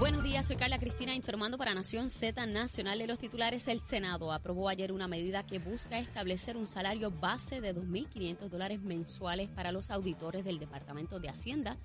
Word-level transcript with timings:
Buenos 0.00 0.22
días, 0.22 0.46
soy 0.46 0.56
Carla 0.56 0.78
Cristina 0.78 1.14
informando 1.14 1.58
para 1.58 1.74
Nación 1.74 2.08
Z 2.08 2.46
Nacional 2.46 2.98
de 2.98 3.06
los 3.06 3.18
titulares. 3.18 3.68
El 3.68 3.80
Senado 3.80 4.32
aprobó 4.32 4.70
ayer 4.70 4.92
una 4.92 5.06
medida 5.06 5.44
que 5.44 5.58
busca 5.58 5.98
establecer 5.98 6.56
un 6.56 6.66
salario 6.66 7.10
base 7.10 7.60
de 7.60 7.74
2.500 7.74 8.48
dólares 8.48 8.80
mensuales 8.80 9.50
para 9.50 9.72
los 9.72 9.90
auditores 9.90 10.42
del 10.42 10.58
Departamento 10.58 11.20
de 11.20 11.28
Hacienda, 11.28 11.76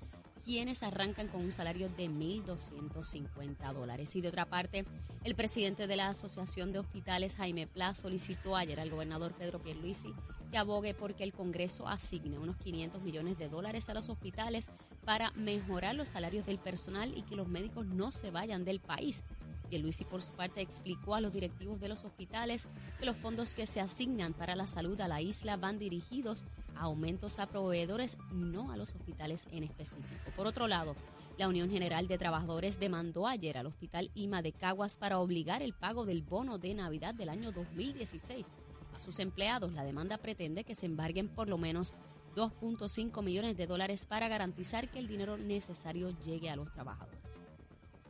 quienes 0.44 0.82
arrancan 0.82 1.28
con 1.28 1.42
un 1.42 1.52
salario 1.52 1.88
de 1.88 2.08
1.250 2.08 3.72
dólares. 3.72 4.14
Y 4.16 4.20
de 4.20 4.28
otra 4.28 4.46
parte, 4.46 4.84
el 5.24 5.34
presidente 5.34 5.86
de 5.86 5.96
la 5.96 6.08
Asociación 6.08 6.72
de 6.72 6.78
Hospitales, 6.78 7.36
Jaime 7.36 7.66
Pla, 7.66 7.94
solicitó 7.94 8.56
ayer 8.56 8.80
al 8.80 8.90
gobernador 8.90 9.32
Pedro 9.32 9.62
Pierluisi 9.62 10.14
que 10.50 10.58
abogue 10.58 10.94
porque 10.94 11.24
el 11.24 11.32
Congreso 11.32 11.88
asigne 11.88 12.38
unos 12.38 12.56
500 12.56 13.02
millones 13.02 13.38
de 13.38 13.48
dólares 13.48 13.88
a 13.88 13.94
los 13.94 14.08
hospitales 14.08 14.70
para 15.04 15.30
mejorar 15.32 15.94
los 15.94 16.10
salarios 16.10 16.46
del 16.46 16.58
personal 16.58 17.16
y 17.16 17.22
que 17.22 17.36
los 17.36 17.48
médicos 17.48 17.86
no 17.86 18.10
se 18.10 18.30
vayan 18.30 18.64
del 18.64 18.80
país. 18.80 19.24
Pierluisi, 19.66 20.04
por 20.04 20.22
su 20.22 20.32
parte, 20.32 20.60
explicó 20.60 21.14
a 21.14 21.20
los 21.20 21.32
directivos 21.32 21.80
de 21.80 21.88
los 21.88 22.04
hospitales 22.04 22.68
que 22.98 23.06
los 23.06 23.16
fondos 23.16 23.54
que 23.54 23.66
se 23.66 23.80
asignan 23.80 24.32
para 24.32 24.56
la 24.56 24.66
salud 24.66 25.00
a 25.00 25.08
la 25.08 25.20
isla 25.20 25.56
van 25.56 25.78
dirigidos 25.78 26.44
a 26.74 26.82
aumentos 26.82 27.38
a 27.38 27.46
proveedores 27.46 28.18
no 28.32 28.70
a 28.70 28.76
los 28.76 28.94
hospitales 28.94 29.48
en 29.52 29.64
específico. 29.64 30.30
Por 30.36 30.46
otro 30.46 30.68
lado, 30.68 30.96
la 31.38 31.48
Unión 31.48 31.70
General 31.70 32.08
de 32.08 32.18
Trabajadores 32.18 32.80
demandó 32.80 33.26
ayer 33.26 33.58
al 33.58 33.66
Hospital 33.66 34.10
IMA 34.14 34.40
de 34.40 34.52
Caguas 34.52 34.96
para 34.96 35.18
obligar 35.18 35.62
el 35.62 35.74
pago 35.74 36.06
del 36.06 36.22
bono 36.22 36.58
de 36.58 36.74
Navidad 36.74 37.14
del 37.14 37.28
año 37.28 37.52
2016 37.52 38.50
a 38.94 39.00
sus 39.00 39.18
empleados. 39.18 39.72
La 39.72 39.84
demanda 39.84 40.16
pretende 40.16 40.64
que 40.64 40.74
se 40.74 40.86
embarguen 40.86 41.28
por 41.28 41.48
lo 41.48 41.58
menos 41.58 41.94
2.5 42.36 43.22
millones 43.22 43.56
de 43.56 43.66
dólares 43.66 44.06
para 44.06 44.28
garantizar 44.28 44.90
que 44.90 44.98
el 44.98 45.06
dinero 45.06 45.36
necesario 45.36 46.10
llegue 46.24 46.50
a 46.50 46.56
los 46.56 46.70
trabajadores. 46.72 47.15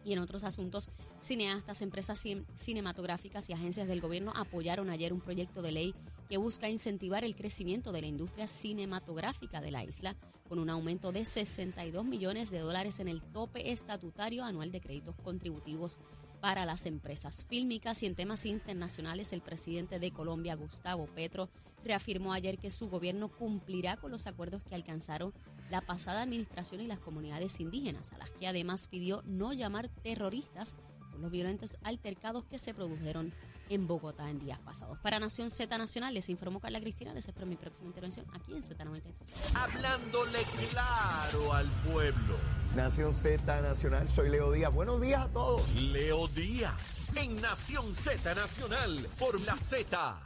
Y 0.06 0.12
en 0.12 0.20
otros 0.20 0.44
asuntos, 0.44 0.88
cineastas, 1.20 1.82
empresas 1.82 2.22
cinematográficas 2.54 3.50
y 3.50 3.54
agencias 3.54 3.88
del 3.88 4.00
gobierno 4.00 4.32
apoyaron 4.36 4.88
ayer 4.88 5.12
un 5.12 5.20
proyecto 5.20 5.62
de 5.62 5.72
ley 5.72 5.94
que 6.30 6.36
busca 6.36 6.70
incentivar 6.70 7.24
el 7.24 7.34
crecimiento 7.34 7.90
de 7.90 8.02
la 8.02 8.06
industria 8.06 8.46
cinematográfica 8.46 9.60
de 9.60 9.72
la 9.72 9.82
isla 9.82 10.14
con 10.48 10.60
un 10.60 10.70
aumento 10.70 11.10
de 11.10 11.24
62 11.24 12.04
millones 12.04 12.50
de 12.50 12.60
dólares 12.60 13.00
en 13.00 13.08
el 13.08 13.20
tope 13.20 13.72
estatutario 13.72 14.44
anual 14.44 14.70
de 14.70 14.80
créditos 14.80 15.16
contributivos 15.24 15.98
para 16.40 16.64
las 16.64 16.86
empresas 16.86 17.44
fílmicas. 17.48 18.04
Y 18.04 18.06
en 18.06 18.14
temas 18.14 18.46
internacionales 18.46 19.32
el 19.32 19.40
presidente 19.40 19.98
de 19.98 20.12
Colombia, 20.12 20.54
Gustavo 20.54 21.06
Petro, 21.06 21.48
reafirmó 21.86 22.32
ayer 22.32 22.58
que 22.58 22.70
su 22.70 22.88
gobierno 22.88 23.28
cumplirá 23.28 23.96
con 23.96 24.10
los 24.10 24.26
acuerdos 24.26 24.62
que 24.62 24.74
alcanzaron 24.74 25.32
la 25.70 25.80
pasada 25.80 26.22
administración 26.22 26.80
y 26.80 26.86
las 26.86 26.98
comunidades 26.98 27.60
indígenas, 27.60 28.12
a 28.12 28.18
las 28.18 28.30
que 28.30 28.46
además 28.46 28.86
pidió 28.88 29.22
no 29.24 29.52
llamar 29.52 29.88
terroristas 30.02 30.74
por 31.10 31.20
los 31.20 31.30
violentos 31.30 31.76
altercados 31.82 32.44
que 32.44 32.58
se 32.58 32.74
produjeron 32.74 33.32
en 33.68 33.86
Bogotá 33.86 34.30
en 34.30 34.38
días 34.38 34.58
pasados. 34.60 34.98
Para 34.98 35.18
Nación 35.18 35.50
Z 35.50 35.76
Nacional 35.76 36.14
les 36.14 36.28
informó 36.28 36.60
Carla 36.60 36.80
Cristina, 36.80 37.12
les 37.12 37.26
espero 37.26 37.46
mi 37.46 37.56
próxima 37.56 37.88
intervención 37.88 38.26
aquí 38.32 38.54
en 38.54 38.62
Z93. 38.62 39.12
Hablándole 39.54 40.38
claro 40.70 41.52
al 41.52 41.68
pueblo. 41.90 42.36
Nación 42.74 43.14
Z 43.14 43.62
Nacional, 43.62 44.08
soy 44.08 44.28
Leo 44.28 44.52
Díaz. 44.52 44.72
Buenos 44.72 45.00
días 45.00 45.24
a 45.24 45.28
todos. 45.28 45.68
Leo 45.80 46.28
Díaz 46.28 47.02
en 47.16 47.36
Nación 47.36 47.94
Z 47.94 48.34
Nacional 48.34 49.08
por 49.18 49.40
la 49.40 49.56
Z. 49.56 50.25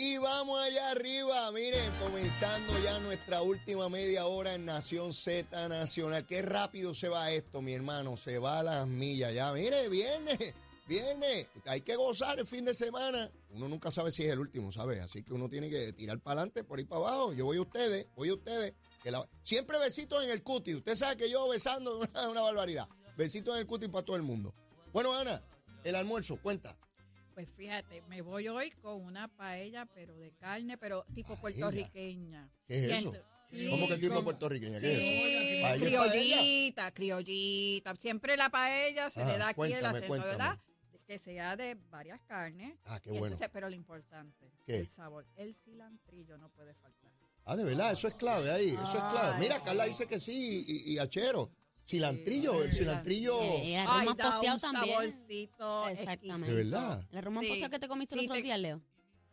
Y 0.00 0.16
vamos 0.16 0.56
allá 0.60 0.92
arriba, 0.92 1.50
miren, 1.50 1.92
comenzando 1.94 2.72
ya 2.84 3.00
nuestra 3.00 3.42
última 3.42 3.88
media 3.88 4.26
hora 4.26 4.54
en 4.54 4.64
Nación 4.64 5.12
Z 5.12 5.68
Nacional. 5.68 6.24
Qué 6.24 6.40
rápido 6.40 6.94
se 6.94 7.08
va 7.08 7.32
esto, 7.32 7.62
mi 7.62 7.72
hermano, 7.72 8.16
se 8.16 8.38
va 8.38 8.60
a 8.60 8.62
las 8.62 8.86
millas 8.86 9.34
ya. 9.34 9.52
Mire, 9.52 9.88
viene, 9.88 10.54
viene, 10.86 11.48
hay 11.66 11.80
que 11.80 11.96
gozar 11.96 12.38
el 12.38 12.46
fin 12.46 12.64
de 12.64 12.74
semana. 12.74 13.28
Uno 13.50 13.68
nunca 13.68 13.90
sabe 13.90 14.12
si 14.12 14.22
es 14.22 14.30
el 14.30 14.38
último, 14.38 14.70
¿sabes? 14.70 15.00
Así 15.00 15.24
que 15.24 15.32
uno 15.32 15.48
tiene 15.48 15.68
que 15.68 15.92
tirar 15.92 16.20
para 16.20 16.42
adelante, 16.42 16.62
por 16.62 16.78
ahí 16.78 16.84
para 16.84 17.00
abajo. 17.00 17.32
Yo 17.32 17.46
voy 17.46 17.56
a 17.56 17.62
ustedes, 17.62 18.06
voy 18.14 18.28
a 18.28 18.34
ustedes. 18.34 18.74
Siempre 19.42 19.80
besitos 19.80 20.22
en 20.22 20.30
el 20.30 20.44
cuti. 20.44 20.76
Usted 20.76 20.94
sabe 20.94 21.16
que 21.16 21.28
yo 21.28 21.48
besando 21.48 22.04
es 22.04 22.10
una, 22.14 22.28
una 22.28 22.42
barbaridad. 22.42 22.88
Besitos 23.16 23.52
en 23.54 23.62
el 23.62 23.66
cuti 23.66 23.88
para 23.88 24.04
todo 24.04 24.14
el 24.14 24.22
mundo. 24.22 24.54
Bueno, 24.92 25.12
Ana, 25.12 25.42
el 25.82 25.96
almuerzo, 25.96 26.36
cuenta. 26.40 26.78
Pues 27.38 27.52
fíjate, 27.52 28.02
me 28.08 28.20
voy 28.20 28.48
hoy 28.48 28.68
con 28.82 29.00
una 29.00 29.28
paella, 29.28 29.86
pero 29.94 30.16
de 30.16 30.32
carne, 30.32 30.76
pero 30.76 31.04
tipo 31.14 31.36
Paella. 31.36 31.40
puertorriqueña. 31.40 32.50
¿Qué 32.66 32.86
es 32.86 32.92
eso? 32.94 33.12
sí, 33.44 33.68
¿Cómo 33.70 33.86
que 33.86 33.96
tipo 33.98 34.24
puertorriqueña? 34.24 34.80
Sí, 34.80 34.86
¿Qué 34.86 35.60
es 35.60 35.60
eso? 35.60 35.68
¿Paella 35.68 35.76
es 35.76 36.10
criollita, 36.10 36.90
criollita. 36.90 37.94
Siempre 37.94 38.36
la 38.36 38.50
paella 38.50 39.08
se 39.08 39.24
le 39.24 39.38
da 39.38 39.50
aquí 39.50 39.72
el 39.72 39.86
acento, 39.86 40.08
cuéntame. 40.08 40.32
¿verdad? 40.32 40.58
Que 41.06 41.16
sea 41.16 41.54
de 41.54 41.76
varias 41.76 42.20
carnes. 42.22 42.76
Ah, 42.86 42.98
qué 42.98 43.10
bueno. 43.10 43.26
entonces, 43.26 43.48
pero 43.52 43.68
lo 43.68 43.76
importante, 43.76 44.50
¿Qué? 44.66 44.80
el 44.80 44.88
sabor. 44.88 45.24
El 45.36 45.54
cilantrillo 45.54 46.38
no 46.38 46.48
puede 46.48 46.74
faltar. 46.74 47.12
Ah, 47.44 47.54
de 47.54 47.62
verdad, 47.62 47.92
eso 47.92 48.08
es 48.08 48.14
clave 48.14 48.50
ahí, 48.50 48.70
eso 48.70 48.82
es 48.82 49.12
clave. 49.12 49.38
Mira, 49.38 49.60
sí. 49.60 49.64
Carla 49.64 49.84
dice 49.84 50.08
que 50.08 50.18
sí, 50.18 50.64
y, 50.66 50.92
y 50.92 50.98
achero. 50.98 51.52
Cilantrillo, 51.88 52.62
el 52.62 52.72
cilantrillo. 52.72 53.40
Eh, 53.42 53.74
el 53.74 53.80
Ay, 53.80 53.86
arroz 53.86 54.04
más 54.04 54.16
da 54.18 54.30
posteado 54.32 54.56
un 54.56 54.60
también. 54.60 54.94
saborcito 54.94 55.88
Exactamente. 55.88 56.50
De 56.54 56.64
verdad. 56.64 57.06
El 57.10 57.18
arroz 57.18 57.32
más 57.34 57.42
Sí. 57.42 57.48
posteado 57.48 57.70
que 57.70 57.78
te 57.78 57.88
comiste 57.88 58.12
Sí, 58.14 58.16
los 58.20 58.24
otros 58.26 58.38
te- 58.38 58.42
días, 58.42 58.58
Leo. 58.58 58.82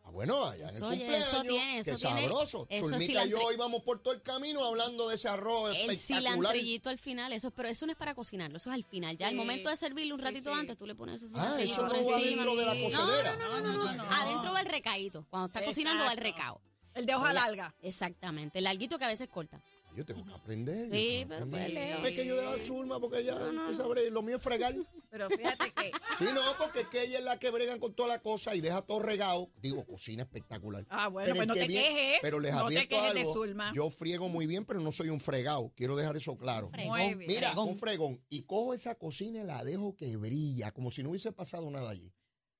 Ah, 0.04 0.10
bueno, 0.10 0.44
allá 0.44 0.68
en 0.68 0.76
el 0.76 0.82
oye, 0.84 0.98
cumpleaños. 1.00 1.28
eso 1.28 1.42
tiene, 1.42 1.78
eso 1.80 1.90
qué 1.90 1.96
tiene- 1.96 2.20
sabroso. 2.22 2.66
eso 2.70 2.84
Zulmita 2.88 3.26
y 3.26 3.28
yo 3.30 3.38
cilantri- 3.38 3.54
íbamos 3.54 3.82
por 3.82 4.02
todo 4.02 4.14
el 4.14 4.22
camino 4.22 4.64
hablando 4.64 5.08
de 5.08 5.16
ese 5.16 5.28
arroz 5.28 5.76
El 5.76 5.90
espectacular. 5.90 6.32
cilantrillito 6.32 6.88
al 6.90 6.98
final, 6.98 7.32
eso, 7.32 7.50
pero 7.50 7.68
eso 7.68 7.86
no 7.86 7.92
es 7.92 7.98
para 7.98 8.14
cocinarlo, 8.14 8.56
eso 8.56 8.70
es 8.70 8.74
al 8.74 8.84
final. 8.84 9.16
Ya 9.16 9.26
al 9.26 9.32
Sí. 9.32 9.36
momento 9.36 9.68
de 9.68 9.76
servirlo 9.76 10.14
un 10.14 10.20
Sí, 10.20 10.24
ratito 10.24 10.52
sí. 10.54 10.58
antes, 10.60 10.76
tú 10.76 10.86
le 10.86 10.94
pones 10.94 11.22
ese 11.22 11.34
Ah, 11.36 11.42
cilantrillito 11.42 11.72
eso 11.74 11.80
por 11.88 11.88
no 11.98 12.06
va 12.10 12.16
encima. 12.20 12.42
dentro 12.42 12.56
de 12.56 12.64
la 12.66 12.74
No, 12.74 12.82
cocedera. 12.84 13.36
No, 13.36 13.48
no, 13.48 13.60
no, 13.60 13.72
no, 13.84 13.92
no, 13.94 14.02
Adentro 14.12 14.52
va 14.52 14.60
el 14.60 14.66
recaíto. 14.66 15.26
Cuando 15.28 15.46
está 15.48 15.64
cocinando 15.64 16.04
va 16.04 16.12
el 16.12 16.18
Exacto. 16.20 16.40
recao. 16.40 16.60
El 16.94 17.04
de 17.04 17.14
hoja 17.14 17.24
Oye, 17.24 17.34
larga. 17.34 17.74
Exactamente. 17.82 18.58
El 18.58 18.64
larguito 18.64 18.98
que 18.98 19.04
a 19.04 19.08
veces 19.08 19.28
corta. 19.28 19.60
Yo 19.96 20.04
tengo 20.04 20.24
que 20.26 20.32
aprender. 20.34 20.88
yo 20.88 20.94
Sí, 20.94 21.00
tengo 21.08 21.18
que 21.20 21.26
pero 21.26 21.44
aprender. 21.46 21.72
pues, 21.72 21.74
Leo. 21.74 22.06
Es 22.06 22.12
que 22.14 22.26
yo 22.26 22.36
dejo 22.36 22.50
a 22.52 22.58
Zulma 22.60 23.00
porque 23.00 23.20
ella 23.20 23.38
empieza 23.48 23.82
a 23.82 23.86
bregar. 23.86 24.12
Lo 24.12 24.22
mío 24.22 24.36
es 24.36 24.42
fregar. 24.42 24.74
Pero 25.10 25.28
fíjate 25.30 25.70
que. 25.72 25.90
Sí, 26.18 26.24
no, 26.34 26.40
porque 26.58 26.80
es 26.80 26.86
que 26.86 27.02
ella 27.02 27.18
es 27.18 27.24
la 27.24 27.38
que 27.38 27.50
bregan 27.50 27.78
con 27.78 27.92
toda 27.94 28.08
la 28.08 28.22
cosa 28.22 28.54
y 28.54 28.60
deja 28.62 28.80
todo 28.82 29.00
regado. 29.00 29.50
Digo, 29.60 29.84
cocina 29.84 30.22
espectacular. 30.22 30.86
Ah, 30.88 31.08
bueno, 31.08 31.26
Pero 31.26 31.36
pues 31.36 31.48
no 31.48 31.54
que 31.54 31.60
te 31.60 31.68
quejes. 31.68 32.18
Pero 32.22 32.40
les 32.40 32.52
no 32.52 32.60
te 32.60 32.64
advierto 32.66 32.88
quejes 32.88 33.14
de 33.14 33.20
algo, 33.20 33.32
Zulma. 33.34 33.72
Yo 33.74 33.90
friego 33.90 34.28
muy 34.28 34.46
bien, 34.46 34.64
pero 34.64 34.80
no 34.80 34.92
soy 34.92 35.08
un 35.10 35.20
fregado. 35.20 35.72
Quiero 35.76 35.94
dejar 35.96 36.16
eso 36.16 36.36
claro. 36.38 36.70
Fregón. 36.70 36.98
Muy 36.98 37.14
bien. 37.14 37.28
Mira, 37.28 37.48
Fregón. 37.48 37.68
un 37.68 37.76
fregón. 37.76 38.24
Y 38.30 38.42
cojo 38.42 38.72
esa 38.74 38.94
cocina 38.94 39.42
y 39.42 39.46
la 39.46 39.62
dejo 39.64 39.94
que 39.96 40.16
brilla, 40.16 40.72
como 40.72 40.90
si 40.90 41.02
no 41.02 41.10
hubiese 41.10 41.32
pasado 41.32 41.70
nada 41.70 41.90
allí. 41.90 42.12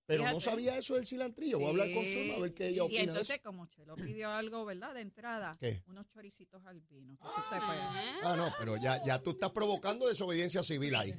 Pero 0.06 0.22
no 0.22 0.28
Fíjate. 0.38 0.44
sabía 0.44 0.78
eso 0.78 0.94
del 0.94 1.06
cilantrillo. 1.06 1.58
Voy 1.58 1.66
a 1.66 1.70
hablar 1.70 1.92
con. 1.92 2.04
Zulma 2.06 2.34
a 2.34 2.38
ver 2.38 2.54
qué 2.54 2.68
ella 2.68 2.76
Y 2.76 2.80
opina 2.80 2.98
de 2.98 3.02
eso. 3.04 3.10
entonces, 3.10 3.40
como 3.42 3.66
Chelo 3.66 3.96
pidió 3.96 4.30
algo, 4.30 4.64
¿verdad? 4.64 4.94
De 4.94 5.00
entrada, 5.00 5.56
¿Qué? 5.58 5.82
unos 5.88 6.06
choricitos 6.08 6.64
al 6.64 6.80
vino. 6.82 7.16
que 7.16 7.24
tú 7.24 7.42
te 7.50 7.56
pegas. 7.56 7.88
Ah, 8.22 8.34
no, 8.36 8.52
pero 8.58 8.76
ya, 8.76 9.04
ya 9.04 9.20
tú 9.20 9.30
estás 9.30 9.50
provocando 9.50 10.06
desobediencia 10.06 10.62
civil 10.62 10.94
ahí. 10.94 11.12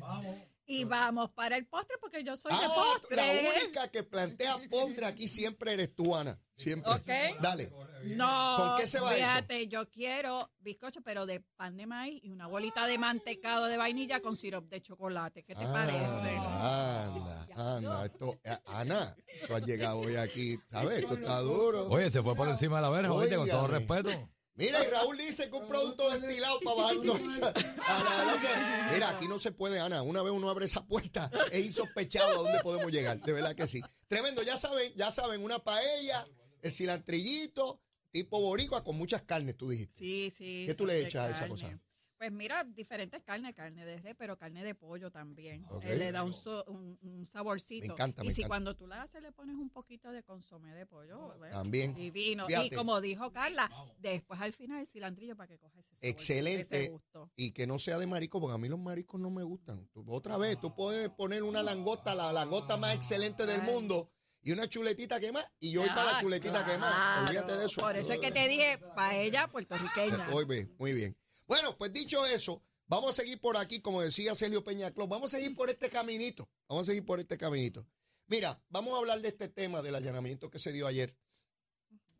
Y 0.70 0.84
vamos 0.84 1.32
para 1.32 1.56
el 1.56 1.66
postre, 1.66 1.96
porque 2.02 2.24
yo 2.26 2.36
soy 2.36 2.52
de 2.52 2.60
Ah, 2.62 2.70
postre. 2.76 3.16
la 3.16 3.24
única 3.64 3.88
que 3.88 4.04
plantea 4.04 4.58
postre 4.70 5.06
aquí 5.06 5.28
siempre 5.30 5.72
eres 5.74 5.96
tú, 5.96 6.14
Ana. 6.14 6.38
Siempre. 6.56 6.92
Ok. 6.92 7.40
Dale. 7.42 7.72
No, 8.04 8.56
¿Con 8.58 8.78
qué 8.78 8.88
se 8.88 9.00
va 9.00 9.16
eso? 9.16 9.26
fíjate, 9.26 9.68
yo 9.68 9.90
quiero 9.90 10.52
bizcocho, 10.60 11.02
pero 11.02 11.26
de 11.26 11.40
pan 11.56 11.78
de 11.78 11.86
maíz 11.88 12.20
y 12.24 12.32
una 12.32 12.48
bolita 12.48 12.86
de 12.86 12.98
mantecado 12.98 13.66
de 13.66 13.78
vainilla 13.78 14.22
con 14.22 14.36
sirope 14.36 14.68
de 14.76 14.82
chocolate. 14.82 15.44
¿Qué 15.44 15.56
te 15.56 15.64
Ah, 15.64 15.72
parece? 15.74 16.38
Anda, 16.38 17.48
anda. 17.56 18.06
Esto, 18.06 18.40
eh, 18.44 18.58
Ana, 18.66 19.16
tú 19.48 19.56
has 19.56 19.62
llegado 19.66 20.00
hoy 20.00 20.16
aquí, 20.16 20.58
¿sabes? 20.72 21.02
Esto 21.02 21.14
está 21.16 21.40
duro. 21.40 21.88
Oye, 21.90 22.10
se 22.10 22.22
fue 22.22 22.36
por 22.36 22.48
encima 22.50 22.78
de 22.78 22.82
la 22.84 22.90
verja, 22.90 23.14
oíste, 23.14 23.36
con 23.36 23.50
todo 23.50 23.68
respeto. 23.68 24.10
Mira, 24.58 24.84
y 24.84 24.88
Raúl 24.90 25.18
dice 25.18 25.50
que 25.52 25.56
un 25.56 25.68
producto 25.68 26.10
destilado 26.10 26.60
para 26.62 26.76
bajar 26.78 26.98
todo. 27.06 27.16
A 27.16 28.04
la 28.04 28.18
verdad 28.18 28.42
que, 28.42 28.94
mira, 28.94 29.10
aquí 29.10 29.28
no 29.28 29.38
se 29.38 29.52
puede, 29.52 29.80
Ana. 29.80 30.02
Una 30.02 30.24
vez 30.24 30.34
uno 30.34 30.50
abre 30.50 30.66
esa 30.66 30.84
puerta, 30.84 31.30
es 31.52 31.64
insospechado 31.64 32.28
a 32.28 32.42
dónde 32.42 32.60
podemos 32.62 32.92
llegar. 32.92 33.22
De 33.22 33.34
verdad 33.34 33.56
que 33.56 33.68
sí. 33.68 33.82
Tremendo, 34.08 34.42
ya 34.42 34.58
saben, 34.58 34.92
ya 34.96 35.12
saben, 35.12 35.44
una 35.44 35.60
paella, 35.60 36.28
el 36.64 36.72
cilantrillito, 36.72 37.80
tipo 38.12 38.42
boricua 38.42 38.84
con 38.84 38.98
muchas 38.98 39.22
carnes, 39.22 39.56
tú 39.56 39.70
dijiste. 39.70 39.96
Sí, 39.96 40.32
sí. 40.36 40.64
¿Qué 40.68 40.74
tú 40.74 40.88
le 40.88 41.02
echas 41.02 41.26
a 41.26 41.30
esa 41.32 41.48
cosa? 41.48 41.80
Pues 42.18 42.32
mira, 42.32 42.64
diferentes 42.64 43.22
carnes, 43.22 43.54
carne 43.54 43.86
de 43.86 43.98
res, 44.00 44.16
pero 44.18 44.38
carne 44.38 44.64
de 44.64 44.74
pollo 44.74 45.12
también. 45.12 45.66
Eh, 45.84 45.96
le 45.98 46.12
da 46.12 46.24
un, 46.24 46.34
so- 46.34 46.64
un, 46.68 46.98
un 47.04 47.26
saborcito. 47.28 47.86
Me 47.88 47.94
encanta, 47.94 48.26
y 48.26 48.32
si 48.32 48.42
encanta. 48.42 48.48
cuando 48.48 48.76
tú 48.76 48.88
la 48.88 49.04
haces 49.04 49.22
le 49.22 49.32
pones 49.32 49.56
un 49.56 49.70
poquito 49.70 50.12
de 50.12 50.24
consomé 50.24 50.74
de 50.74 50.88
pollo, 50.88 51.38
¿ves? 51.38 51.52
También. 51.52 51.94
divino. 51.94 52.48
Fíjate. 52.48 52.66
Y 52.66 52.70
como 52.72 53.02
dijo 53.02 53.32
Carla, 53.32 53.70
después 54.00 54.42
al 54.42 54.52
final 54.52 54.80
el 54.80 54.88
cilantrillo 54.88 55.36
para 55.36 55.48
que 55.48 55.60
coja 55.60 55.80
ese 55.80 55.96
sabor, 55.96 56.10
Excelente. 56.10 56.62
ese 56.62 56.90
gusto. 56.90 57.32
Y 57.36 57.52
que 57.52 57.68
no 57.68 57.78
sea 57.78 58.00
de 58.00 58.08
marisco, 58.08 58.42
porque 58.42 58.56
a 58.56 58.58
mí 58.58 58.68
los 58.68 58.80
mariscos 58.80 59.22
no 59.22 59.30
me 59.30 59.44
gustan. 59.44 59.88
Tú- 59.94 60.04
otra 60.08 60.38
vez, 60.38 60.60
tú 60.60 60.74
puedes 60.74 61.10
poner 61.10 61.44
una 61.44 61.62
langosta, 61.62 62.16
la 62.16 62.34
langosta 62.34 62.78
más 62.78 62.96
excelente 62.96 63.46
del 63.46 63.62
Ay. 63.62 63.68
mundo, 63.72 64.12
y 64.42 64.54
una 64.54 64.68
chuletita 64.68 65.20
que 65.20 65.32
más, 65.32 65.46
y 65.60 65.72
yo 65.72 65.82
voy 65.82 65.90
para 65.90 66.14
la 66.14 66.20
chuletita 66.20 66.66
que 66.66 66.78
más. 66.80 66.94
claro. 66.96 67.26
Olvídate 67.28 67.58
de 67.58 67.66
eso. 67.66 67.82
Por 67.82 67.96
eso 67.96 68.14
es 68.14 68.20
que 68.20 68.32
te 68.32 68.48
dije, 68.48 68.80
paella 68.96 69.48
puertorriqueña. 69.50 70.30
Muy 70.32 70.46
bien, 70.46 70.74
muy 70.80 70.94
bien. 70.94 71.16
Bueno, 71.48 71.78
pues 71.78 71.94
dicho 71.94 72.26
eso, 72.26 72.62
vamos 72.88 73.12
a 73.12 73.14
seguir 73.22 73.40
por 73.40 73.58
aquí, 73.58 73.80
como 73.80 74.02
decía 74.02 74.36
Celio 74.36 74.64
Peña 74.64 74.92
Clos, 74.92 75.08
vamos 75.08 75.34
a 75.34 75.38
seguir 75.38 75.56
por 75.56 75.70
este 75.70 75.90
caminito. 75.90 76.50
Vamos 76.68 76.84
a 76.88 76.92
seguir 76.92 77.06
por 77.06 77.20
este 77.20 77.38
caminito. 77.38 77.88
Mira, 78.28 78.62
vamos 78.70 78.94
a 78.94 78.98
hablar 78.98 79.22
de 79.22 79.30
este 79.30 79.48
tema 79.48 79.82
del 79.82 79.96
allanamiento 79.96 80.50
que 80.50 80.60
se 80.60 80.74
dio 80.74 80.86
ayer 80.88 81.16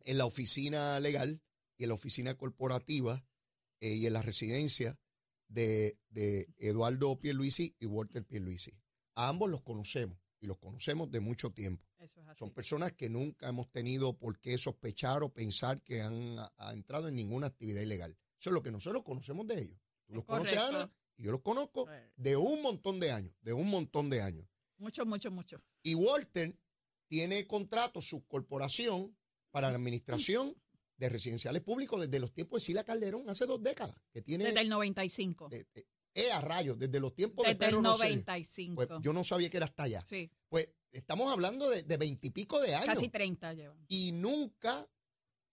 en 0.00 0.16
la 0.18 0.24
oficina 0.24 0.98
legal 1.00 1.42
y 1.76 1.84
en 1.84 1.88
la 1.90 1.94
oficina 1.94 2.34
corporativa 2.36 3.24
eh, 3.80 3.94
y 3.94 4.06
en 4.06 4.14
la 4.14 4.22
residencia 4.22 4.98
de, 5.48 5.98
de 6.08 6.48
Eduardo 6.56 7.18
Pierluisi 7.18 7.76
y 7.78 7.86
Walter 7.86 8.24
Pierluisi. 8.24 8.72
A 9.14 9.28
ambos 9.28 9.50
los 9.50 9.62
conocemos 9.62 10.18
y 10.40 10.46
los 10.46 10.56
conocemos 10.58 11.10
de 11.10 11.20
mucho 11.20 11.50
tiempo. 11.52 11.84
Eso 11.98 12.20
es 12.20 12.28
así. 12.28 12.38
Son 12.38 12.50
personas 12.52 12.92
que 12.92 13.08
nunca 13.10 13.48
hemos 13.48 13.70
tenido 13.70 14.16
por 14.16 14.38
qué 14.38 14.56
sospechar 14.56 15.22
o 15.22 15.32
pensar 15.34 15.82
que 15.82 16.00
han 16.00 16.38
ha- 16.38 16.52
ha 16.56 16.72
entrado 16.72 17.08
en 17.08 17.16
ninguna 17.16 17.48
actividad 17.48 17.82
ilegal. 17.82 18.16
Eso 18.38 18.50
es 18.50 18.54
lo 18.54 18.62
que 18.62 18.70
nosotros 18.70 19.02
conocemos 19.04 19.46
de 19.46 19.60
ellos. 19.60 19.78
Tú 20.06 20.12
Es 20.12 20.16
los 20.16 20.24
conoces. 20.24 20.58
Ana, 20.58 20.90
y 21.16 21.24
yo 21.24 21.32
los 21.32 21.42
conozco 21.42 21.88
de 22.16 22.36
un 22.36 22.62
montón 22.62 23.00
de 23.00 23.10
años, 23.12 23.34
de 23.40 23.52
un 23.52 23.68
montón 23.68 24.08
de 24.10 24.22
años. 24.22 24.46
Mucho, 24.78 25.04
mucho, 25.04 25.30
mucho. 25.30 25.60
Y 25.82 25.94
Walter 25.94 26.56
tiene 27.08 27.46
contrato, 27.46 28.00
su 28.00 28.24
corporación, 28.26 29.16
para 29.50 29.70
la 29.70 29.76
administración 29.76 30.54
de 30.96 31.08
residenciales 31.08 31.62
públicos 31.62 32.00
desde 32.00 32.20
los 32.20 32.32
tiempos 32.32 32.60
de 32.62 32.66
Sila 32.66 32.84
Calderón, 32.84 33.28
hace 33.30 33.46
dos 33.46 33.62
décadas, 33.62 33.96
que 34.12 34.20
tiene... 34.22 34.44
Desde 34.44 34.60
el 34.60 34.68
95. 34.68 35.48
de- 35.48 35.66
de- 35.74 35.86
eh, 36.14 36.32
a 36.32 36.40
rayos, 36.40 36.78
desde 36.78 36.98
los 37.00 37.14
tiempos 37.14 37.44
de 37.46 37.54
Desde 37.54 37.58
Pedro 37.66 37.78
el 37.78 37.84
Rosselló. 37.84 38.10
95. 38.16 38.74
Pues 38.74 38.88
yo 39.02 39.12
no 39.12 39.22
sabía 39.24 39.48
que 39.50 39.56
era 39.56 39.66
hasta 39.66 39.84
allá. 39.84 40.04
sí, 40.04 40.30
Pues 40.48 40.68
estamos 40.90 41.32
hablando 41.32 41.68
de 41.70 41.96
veintipico 41.96 42.60
de, 42.60 42.74
años. 42.74 42.86
casi 42.86 43.08
30 43.08 43.54
llevan. 43.54 43.84
y 43.88 44.12
nunca, 44.12 44.88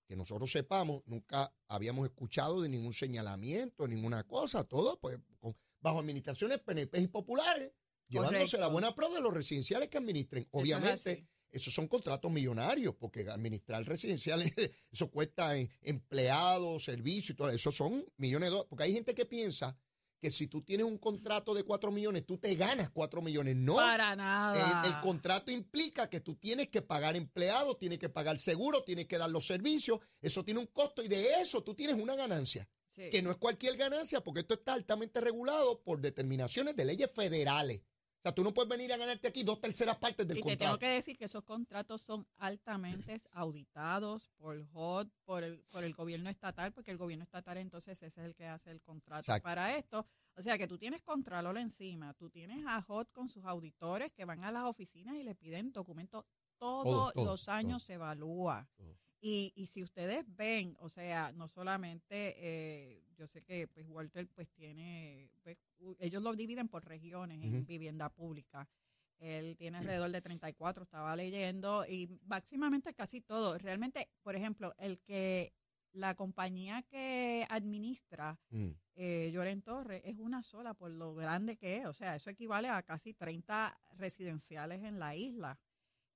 que 0.08 0.16
nosotros 0.16 0.52
sepamos, 0.52 1.02
nunca 1.06 1.54
habíamos 1.68 2.08
escuchado 2.08 2.62
de 2.62 2.70
ningún 2.70 2.94
señalamiento, 2.94 3.88
ninguna 3.88 4.24
cosa, 4.24 4.64
todo 4.64 5.00
pues 5.00 5.18
con- 5.40 5.56
bajo 5.82 6.00
administraciones 6.00 6.60
PNP 6.60 7.00
y 7.02 7.08
populares, 7.08 7.72
llevándose 8.08 8.58
la 8.58 8.68
buena 8.68 8.96
pro 8.96 9.10
de 9.14 9.22
los 9.22 9.34
residenciales 9.34 9.90
que 9.90 9.98
administren. 9.98 10.48
Obviamente, 10.52 11.28
esos 11.52 11.74
son 11.74 11.88
contratos 11.88 12.32
millonarios, 12.32 12.96
porque 12.96 13.30
administrar 13.30 13.84
residenciales, 13.86 14.52
eso 14.92 15.10
cuesta 15.10 15.58
en 15.58 15.70
empleados, 15.82 16.84
servicios 16.84 17.32
y 17.32 17.34
todo, 17.36 17.50
eso 17.50 17.72
son 17.72 18.06
millones 18.18 18.48
de 18.48 18.52
dólares, 18.52 18.68
porque 18.70 18.84
hay 18.84 18.94
gente 18.94 19.14
que 19.16 19.26
piensa 19.26 19.78
que 20.26 20.32
si 20.32 20.48
tú 20.48 20.64
tienes 20.64 20.88
un 20.88 20.98
contrato 20.98 21.54
de 21.54 21.62
cuatro 21.62 21.92
millones, 21.92 22.26
tú 22.26 22.40
te 22.40 22.56
ganas 22.56 22.90
cuatro 22.90 23.22
millones. 23.22 23.56
No, 23.56 23.76
Para 23.76 24.16
nada. 24.16 24.82
el, 24.84 24.90
el 24.92 25.00
contrato 25.02 25.52
implica 25.52 26.10
que 26.10 26.20
tú 26.20 26.34
tienes 26.34 26.70
que 26.70 26.82
pagar 26.82 27.16
empleados, 27.16 27.78
tienes 27.78 28.00
que 28.00 28.10
pagar 28.10 28.40
seguro, 28.40 28.84
tienes 28.84 29.06
que 29.06 29.20
dar 29.20 29.30
los 29.30 29.46
servicios. 29.46 30.00
Eso 30.22 30.44
tiene 30.44 30.62
un 30.62 30.66
costo 30.66 31.04
y 31.04 31.08
de 31.10 31.42
eso 31.42 31.62
tú 31.62 31.76
tienes 31.76 31.96
una 32.02 32.16
ganancia. 32.16 32.68
Sí. 32.90 33.12
Que 33.12 33.22
no 33.22 33.30
es 33.30 33.38
cualquier 33.38 33.78
ganancia 33.78 34.20
porque 34.24 34.40
esto 34.40 34.56
está 34.56 34.74
altamente 34.74 35.22
regulado 35.22 35.84
por 35.84 36.00
determinaciones 36.02 36.76
de 36.76 36.86
leyes 36.86 37.12
federales. 37.14 37.84
Sea, 38.26 38.34
tú 38.34 38.44
no 38.44 38.56
puedes 38.56 38.68
venir 38.68 38.92
a 38.92 38.98
ganarte 38.98 39.28
aquí 39.28 39.44
dos 39.44 39.62
terceras 39.62 39.98
partes 39.98 40.28
del 40.28 40.40
Y 40.40 40.42
te 40.42 40.58
tengo 40.58 40.72
contrato. 40.72 40.80
que 40.80 40.88
decir 40.90 41.16
que 41.16 41.26
esos 41.26 41.44
contratos 41.44 42.02
son 42.02 42.26
altamente 42.38 43.16
auditados 43.32 44.30
por 44.38 44.66
HOT, 44.74 45.10
por 45.26 45.44
el, 45.44 45.62
por 45.72 45.84
el 45.84 45.94
gobierno 45.94 46.32
estatal, 46.32 46.74
porque 46.74 46.90
el 46.90 46.98
gobierno 46.98 47.24
estatal 47.24 47.58
entonces 47.60 48.02
ese 48.02 48.08
es 48.08 48.18
el 48.26 48.34
que 48.34 48.48
hace 48.48 48.72
el 48.72 48.82
contrato 48.82 49.20
Exacto. 49.22 49.44
para 49.44 49.78
esto. 49.78 50.08
O 50.36 50.42
sea 50.42 50.58
que 50.58 50.68
tú 50.68 50.80
tienes 50.80 51.04
Contralor 51.04 51.56
encima, 51.60 52.16
tú 52.16 52.32
tienes 52.32 52.66
a 52.66 52.84
HOT 52.88 53.12
con 53.12 53.30
sus 53.30 53.46
auditores 53.46 54.12
que 54.12 54.26
van 54.26 54.44
a 54.44 54.52
las 54.52 54.64
oficinas 54.64 55.14
y 55.18 55.22
le 55.24 55.36
piden 55.36 55.72
documentos 55.72 56.26
todos 56.58 56.84
Todo, 56.84 57.12
todo, 57.12 57.26
los 57.26 57.48
años 57.48 57.84
todo. 57.84 57.86
se 57.86 57.94
evalúa. 57.94 58.68
Y, 59.22 59.54
y 59.56 59.68
si 59.68 59.84
ustedes 59.84 60.26
ven, 60.36 60.76
o 60.80 60.90
sea, 60.90 61.32
no 61.34 61.48
solamente, 61.48 62.36
eh, 62.38 63.05
yo 63.18 63.28
sé 63.28 63.42
que 63.42 63.68
pues 63.68 63.88
Walter 63.88 64.28
pues 64.28 64.50
tiene, 64.52 65.30
pues, 65.44 65.58
ellos 66.00 66.22
lo 66.22 66.34
dividen 66.34 66.68
por 66.68 66.86
regiones 66.86 67.44
en 67.44 67.66
vivienda 67.66 68.10
pública. 68.10 68.68
Él 69.20 69.56
tiene 69.58 69.78
alrededor 69.78 70.12
de 70.12 70.22
34, 70.22 70.84
estaba 70.84 71.16
leyendo, 71.16 71.86
y 71.88 72.10
máximamente 72.26 72.94
casi 72.94 73.22
todo. 73.22 73.58
Realmente, 73.58 74.10
por 74.22 74.36
ejemplo, 74.36 74.74
el 74.78 75.00
que 75.00 75.54
la 75.94 76.16
compañía 76.16 76.82
que 76.82 77.46
administra 77.50 78.38
Mm. 78.50 78.72
eh, 78.96 79.30
Lloren 79.34 79.62
Torres 79.62 80.02
es 80.04 80.20
una 80.20 80.44
sola 80.44 80.74
por 80.74 80.92
lo 80.92 81.16
grande 81.16 81.56
que 81.56 81.78
es. 81.78 81.86
O 81.86 81.94
sea, 81.94 82.16
eso 82.16 82.30
equivale 82.30 82.68
a 82.68 82.84
casi 82.84 83.14
30 83.14 83.80
residenciales 83.94 84.84
en 84.84 85.00
la 85.00 85.16
isla. 85.16 85.58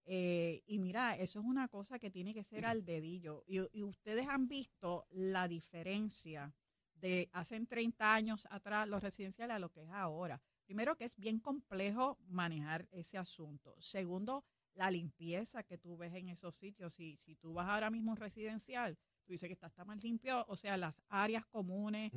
Eh, 0.05 0.63
y 0.65 0.79
mira, 0.79 1.15
eso 1.15 1.39
es 1.39 1.45
una 1.45 1.67
cosa 1.69 1.99
que 1.99 2.09
tiene 2.09 2.33
que 2.33 2.43
ser 2.43 2.65
al 2.65 2.83
dedillo. 2.83 3.43
Y, 3.47 3.59
y 3.77 3.83
ustedes 3.83 4.27
han 4.27 4.47
visto 4.49 5.05
la 5.11 5.47
diferencia 5.47 6.53
de 6.99 7.29
hace 7.33 7.59
30 7.65 8.13
años 8.13 8.47
atrás 8.51 8.87
los 8.87 9.01
residenciales 9.01 9.55
a 9.55 9.59
lo 9.59 9.69
que 9.69 9.83
es 9.83 9.89
ahora. 9.91 10.41
Primero 10.65 10.95
que 10.95 11.05
es 11.05 11.17
bien 11.17 11.39
complejo 11.39 12.17
manejar 12.27 12.87
ese 12.91 13.17
asunto. 13.17 13.75
Segundo, 13.79 14.43
la 14.75 14.91
limpieza 14.91 15.63
que 15.63 15.77
tú 15.77 15.97
ves 15.97 16.13
en 16.13 16.29
esos 16.29 16.55
sitios. 16.55 16.93
Si, 16.93 17.17
si 17.17 17.35
tú 17.35 17.53
vas 17.53 17.67
ahora 17.67 17.89
mismo 17.89 18.11
a 18.11 18.13
un 18.13 18.17
residencial, 18.17 18.97
tú 19.25 19.33
dices 19.33 19.47
que 19.47 19.53
está, 19.53 19.67
está 19.67 19.85
más 19.85 20.01
limpio, 20.03 20.45
o 20.47 20.55
sea, 20.55 20.77
las 20.77 21.01
áreas 21.09 21.45
comunes, 21.45 22.11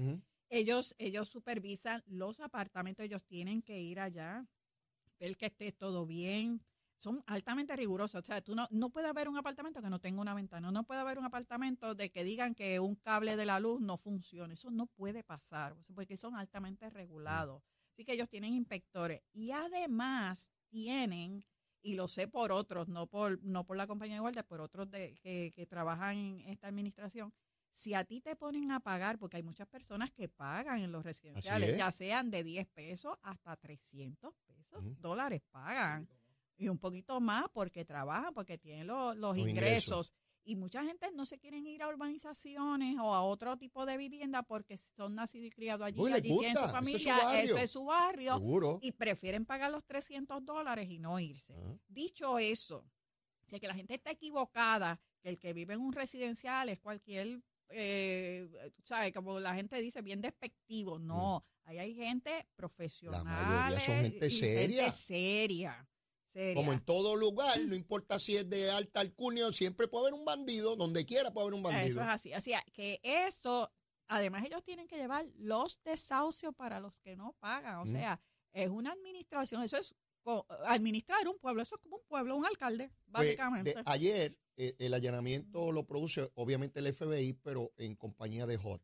ellos, 0.49 0.95
ellos 0.99 1.29
supervisan 1.29 2.03
los 2.07 2.41
apartamentos, 2.41 3.05
ellos 3.05 3.25
tienen 3.25 3.63
que 3.63 3.81
ir 3.81 4.01
allá, 4.01 4.47
ver 5.19 5.37
que 5.37 5.47
esté 5.47 5.73
todo 5.73 6.07
bien. 6.07 6.63
Son 7.03 7.21
altamente 7.27 7.75
rigurosos. 7.75 8.23
O 8.23 8.25
sea, 8.25 8.41
tú 8.41 8.55
no, 8.55 8.69
no 8.71 8.89
puede 8.91 9.09
haber 9.09 9.29
un 9.29 9.37
apartamento 9.37 9.83
que 9.83 9.91
no 9.91 9.99
tenga 9.99 10.21
una 10.21 10.35
ventana. 10.35 10.71
No 10.71 10.85
puede 10.85 11.01
haber 11.01 11.19
un 11.19 11.25
apartamento 11.25 11.97
de 11.97 12.13
que 12.13 12.23
digan 12.23 12.55
que 12.55 12.79
un 12.79 12.95
cable 12.95 13.35
de 13.37 13.45
la 13.45 13.59
luz 13.59 13.81
no 13.81 13.97
funciona. 13.97 14.55
Eso 14.55 14.71
no 14.71 14.87
puede 14.87 15.25
pasar, 15.25 15.75
porque 15.97 16.17
son 16.17 16.37
altamente 16.37 16.89
regulados. 16.91 17.61
Así 17.91 18.05
que 18.05 18.13
ellos 18.13 18.29
tienen 18.29 18.55
inspectores. 18.55 19.21
Y 19.33 19.51
además 19.51 20.53
tienen, 20.69 21.45
y 21.83 21.95
lo 21.95 22.07
sé 22.07 22.29
por 22.29 22.53
otros, 22.53 22.89
no 22.89 23.09
por, 23.09 23.43
no 23.43 23.65
por 23.65 23.77
la 23.77 23.89
compañía 23.89 24.15
de 24.15 24.21
guardia, 24.21 24.45
por 24.45 24.61
otros 24.61 24.89
de, 24.89 25.17
que, 25.17 25.51
que 25.53 25.67
trabajan 25.67 26.17
en 26.17 26.51
esta 26.51 26.69
administración, 26.69 27.35
si 27.73 27.95
a 27.95 28.05
ti 28.05 28.21
te 28.21 28.37
ponen 28.37 28.71
a 28.71 28.79
pagar, 28.79 29.19
porque 29.19 29.39
hay 29.39 29.43
muchas 29.43 29.67
personas 29.67 30.13
que 30.13 30.29
pagan 30.29 30.79
en 30.79 30.93
los 30.93 31.05
residenciales, 31.05 31.71
es. 31.71 31.79
ya 31.79 31.91
sean 31.91 32.31
de 32.31 32.45
10 32.45 32.69
pesos 32.69 33.17
hasta 33.23 33.57
300 33.57 34.33
pesos, 34.47 34.85
Ujú. 34.85 34.95
dólares 35.01 35.43
pagan. 35.51 36.09
Y 36.63 36.69
un 36.69 36.79
poquito 36.79 37.21
más 37.21 37.47
porque 37.53 37.85
trabajan, 37.85 38.33
porque 38.35 38.57
tienen 38.59 38.87
lo- 38.87 39.15
los, 39.15 39.37
Los 39.37 39.49
ingresos. 39.49 40.11
ingresos. 40.11 40.13
Y 40.45 40.57
mucha 40.57 40.83
gente 40.85 41.07
no 41.15 41.25
se 41.25 41.39
quieren 41.39 41.67
ir 41.69 41.83
a 41.83 41.89
urbanizaciones 41.89 42.97
o 42.99 43.15
a 43.15 43.23
otro 43.23 43.57
tipo 43.57 43.87
de 43.87 43.97
vivienda 43.97 44.43
porque 44.43 44.77
son 44.77 45.15
nacidos 45.15 45.47
y 45.47 45.51
criados 45.51 45.87
allí, 45.87 46.01
Uy, 46.01 46.13
allí 46.13 46.23
tienen 46.37 46.57
su 46.57 46.63
gusta, 46.63 46.79
ese 46.81 46.97
es 46.97 47.03
su 47.03 47.09
familia, 47.09 47.17
barrio. 47.25 47.55
ese 47.55 47.63
es 47.65 47.71
su 47.71 47.85
barrio, 47.85 48.35
Seguro. 48.35 48.79
y 48.83 48.93
prefieren 48.93 49.47
pagar 49.47 49.71
los 49.71 49.85
300 49.85 50.45
dólares 50.45 50.89
y 50.91 50.99
no 50.99 51.21
irse. 51.21 51.55
Ajá. 51.55 51.79
Dicho 51.87 52.39
eso, 52.41 52.85
de 53.49 53.61
que 53.61 53.69
la 53.69 53.75
gente 53.75 53.95
está 53.95 54.11
equivocada, 54.11 55.01
que 55.21 55.29
el 55.29 55.39
que 55.39 55.53
vive 55.53 55.75
en 55.75 55.81
un 55.81 55.93
residencial 55.93 56.69
es 56.71 56.81
cualquier, 56.81 57.41
eh, 57.69 58.49
¿sabes? 58.85 59.13
Como 59.13 59.39
la 59.39 59.55
gente 59.55 59.81
dice, 59.81 60.03
bien 60.03 60.21
despectivo. 60.21 60.99
No, 60.99 61.45
ahí 61.65 61.79
hay 61.79 61.95
gente 61.95 62.49
profesional. 62.57 63.23
Mm. 63.25 63.29
mayoría 63.29 63.81
son 63.81 63.95
gente 64.03 64.29
seria. 64.31 64.91
seria. 64.91 65.89
Seria. 66.33 66.55
Como 66.55 66.73
en 66.73 66.81
todo 66.81 67.15
lugar, 67.17 67.59
no 67.67 67.75
importa 67.75 68.19
si 68.19 68.37
es 68.37 68.49
de 68.49 68.71
alta 68.71 69.01
alcurnia, 69.01 69.51
siempre 69.53 69.89
puede 69.89 70.05
haber 70.09 70.15
un 70.15 70.25
bandido, 70.25 70.77
donde 70.77 71.05
quiera 71.05 71.33
puede 71.33 71.47
haber 71.47 71.55
un 71.55 71.63
bandido. 71.63 72.01
Eso 72.01 72.01
es 72.03 72.09
así. 72.09 72.33
Así 72.33 72.53
que 72.73 73.01
eso, 73.03 73.71
además 74.09 74.45
ellos 74.45 74.63
tienen 74.65 74.87
que 74.89 74.97
llevar 74.97 75.27
los 75.37 75.81
desahucios 75.85 76.55
para 76.55 76.81
los 76.81 77.01
que 77.01 77.17
no 77.17 77.37
pagan. 77.41 77.77
O 77.77 77.85
Mm. 77.85 77.89
sea, 77.89 78.21
es 78.53 78.69
una 78.69 78.93
administración, 78.93 79.63
eso 79.63 79.77
es 79.77 79.95
administrar 80.67 81.27
un 81.29 81.39
pueblo, 81.39 81.63
eso 81.63 81.75
es 81.77 81.81
como 81.81 81.97
un 81.97 82.03
pueblo, 82.07 82.37
un 82.37 82.47
alcalde, 82.47 82.89
Pues, 83.11 83.27
básicamente. 83.27 83.75
de- 83.75 83.83
ayer 83.87 84.39
eh, 84.57 84.77
el 84.79 84.93
allanamiento 84.95 85.73
lo 85.73 85.87
produce 85.87 86.31
obviamente 86.35 86.79
el 86.81 86.87
FBI, 86.87 87.33
pero 87.43 87.73
en 87.79 87.97
compañía 87.97 88.47
de 88.47 88.57
HOT. 88.59 88.83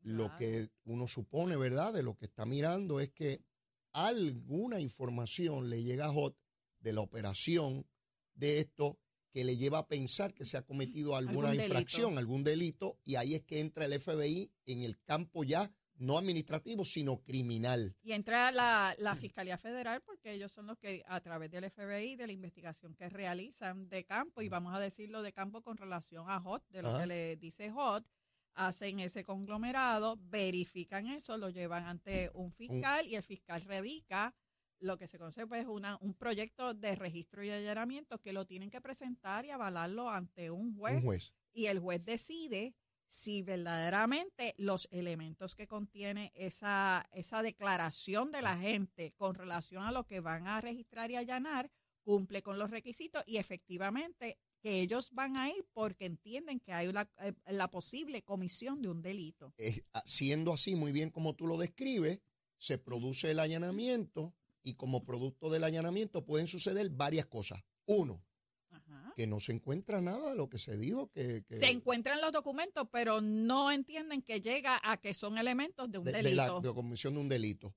Lo 0.00 0.34
que 0.38 0.68
uno 0.84 1.06
supone, 1.06 1.56
¿verdad? 1.56 1.92
De 1.92 2.02
lo 2.02 2.16
que 2.16 2.24
está 2.24 2.46
mirando 2.46 2.98
es 2.98 3.10
que 3.10 3.44
alguna 3.92 4.80
información 4.80 5.68
le 5.68 5.82
llega 5.82 6.06
a 6.06 6.10
HOT 6.12 6.34
de 6.80 6.92
la 6.92 7.00
operación 7.00 7.86
de 8.34 8.60
esto 8.60 8.98
que 9.32 9.44
le 9.44 9.56
lleva 9.56 9.78
a 9.78 9.88
pensar 9.88 10.34
que 10.34 10.44
se 10.44 10.56
ha 10.56 10.62
cometido 10.62 11.14
alguna 11.14 11.50
Algún 11.50 11.64
infracción, 11.64 12.18
algún 12.18 12.42
delito, 12.42 12.98
y 13.04 13.14
ahí 13.14 13.34
es 13.34 13.42
que 13.42 13.60
entra 13.60 13.84
el 13.84 14.00
FBI 14.00 14.52
en 14.66 14.82
el 14.82 15.00
campo 15.02 15.44
ya 15.44 15.70
no 16.00 16.16
administrativo, 16.16 16.84
sino 16.84 17.22
criminal. 17.22 17.94
Y 18.02 18.12
entra 18.12 18.50
la, 18.50 18.94
la 18.98 19.14
Fiscalía 19.14 19.58
Federal 19.58 20.00
porque 20.00 20.32
ellos 20.32 20.50
son 20.50 20.66
los 20.66 20.78
que 20.78 21.04
a 21.06 21.20
través 21.20 21.50
del 21.50 21.70
FBI, 21.70 22.16
de 22.16 22.26
la 22.26 22.32
investigación 22.32 22.94
que 22.94 23.08
realizan 23.10 23.88
de 23.88 24.04
campo, 24.04 24.40
y 24.40 24.48
vamos 24.48 24.74
a 24.74 24.80
decirlo 24.80 25.22
de 25.22 25.32
campo 25.32 25.62
con 25.62 25.76
relación 25.76 26.28
a 26.28 26.38
HOT, 26.38 26.64
de 26.70 26.82
lo 26.82 26.88
Ajá. 26.88 27.00
que 27.02 27.06
le 27.06 27.36
dice 27.36 27.70
HOT, 27.70 28.06
hacen 28.54 29.00
ese 29.00 29.24
conglomerado, 29.24 30.18
verifican 30.22 31.06
eso, 31.06 31.36
lo 31.36 31.50
llevan 31.50 31.84
ante 31.84 32.30
un 32.34 32.50
fiscal 32.50 33.06
y 33.06 33.14
el 33.14 33.22
fiscal 33.22 33.62
radica 33.62 34.34
lo 34.80 34.96
que 34.96 35.08
se 35.08 35.18
conoce 35.18 35.46
pues 35.46 35.66
una, 35.66 35.98
un 36.00 36.14
proyecto 36.14 36.74
de 36.74 36.94
registro 36.96 37.44
y 37.44 37.50
allanamiento 37.50 38.20
que 38.20 38.32
lo 38.32 38.46
tienen 38.46 38.70
que 38.70 38.80
presentar 38.80 39.44
y 39.44 39.50
avalarlo 39.50 40.10
ante 40.10 40.50
un 40.50 40.74
juez 40.76 40.96
Un 40.96 41.02
juez. 41.02 41.32
y 41.52 41.66
el 41.66 41.78
juez 41.78 42.04
decide 42.04 42.74
si 43.06 43.42
verdaderamente 43.42 44.54
los 44.56 44.88
elementos 44.92 45.54
que 45.56 45.66
contiene 45.66 46.32
esa, 46.34 47.04
esa 47.12 47.42
declaración 47.42 48.30
de 48.30 48.40
la 48.40 48.56
gente 48.56 49.12
con 49.16 49.34
relación 49.34 49.82
a 49.82 49.90
lo 49.92 50.06
que 50.06 50.20
van 50.20 50.46
a 50.46 50.60
registrar 50.60 51.10
y 51.10 51.16
allanar 51.16 51.70
cumple 52.02 52.42
con 52.42 52.58
los 52.58 52.70
requisitos 52.70 53.22
y 53.26 53.36
efectivamente 53.38 54.38
que 54.60 54.80
ellos 54.80 55.10
van 55.12 55.36
ahí 55.36 55.54
porque 55.72 56.04
entienden 56.04 56.60
que 56.60 56.72
hay 56.72 56.86
una, 56.86 57.10
eh, 57.20 57.32
la 57.46 57.68
posible 57.70 58.22
comisión 58.22 58.80
de 58.82 58.88
un 58.88 59.02
delito. 59.02 59.54
Eh, 59.58 59.82
siendo 60.04 60.52
así, 60.52 60.76
muy 60.76 60.92
bien 60.92 61.10
como 61.10 61.34
tú 61.34 61.46
lo 61.46 61.56
describes, 61.56 62.20
se 62.58 62.78
produce 62.78 63.30
el 63.30 63.38
allanamiento 63.38 64.34
y 64.62 64.74
como 64.74 65.02
producto 65.02 65.50
del 65.50 65.64
allanamiento 65.64 66.24
pueden 66.24 66.46
suceder 66.46 66.90
varias 66.90 67.26
cosas. 67.26 67.60
Uno, 67.86 68.24
Ajá. 68.70 69.12
que 69.16 69.26
no 69.26 69.40
se 69.40 69.52
encuentra 69.52 70.00
nada 70.00 70.30
de 70.30 70.36
lo 70.36 70.48
que 70.48 70.58
se 70.58 70.76
dijo 70.76 71.10
que, 71.10 71.44
que- 71.48 71.58
Se 71.58 71.70
encuentran 71.70 72.20
los 72.20 72.32
documentos, 72.32 72.86
pero 72.92 73.20
no 73.20 73.70
entienden 73.72 74.22
que 74.22 74.40
llega 74.40 74.80
a 74.84 74.98
que 74.98 75.14
son 75.14 75.38
elementos 75.38 75.90
de 75.90 75.98
un 75.98 76.04
de, 76.04 76.12
de 76.12 76.22
delito. 76.22 76.36
la 76.54 76.60
de 76.60 76.74
comisión 76.74 77.14
de 77.14 77.20
un 77.20 77.28
delito. 77.28 77.74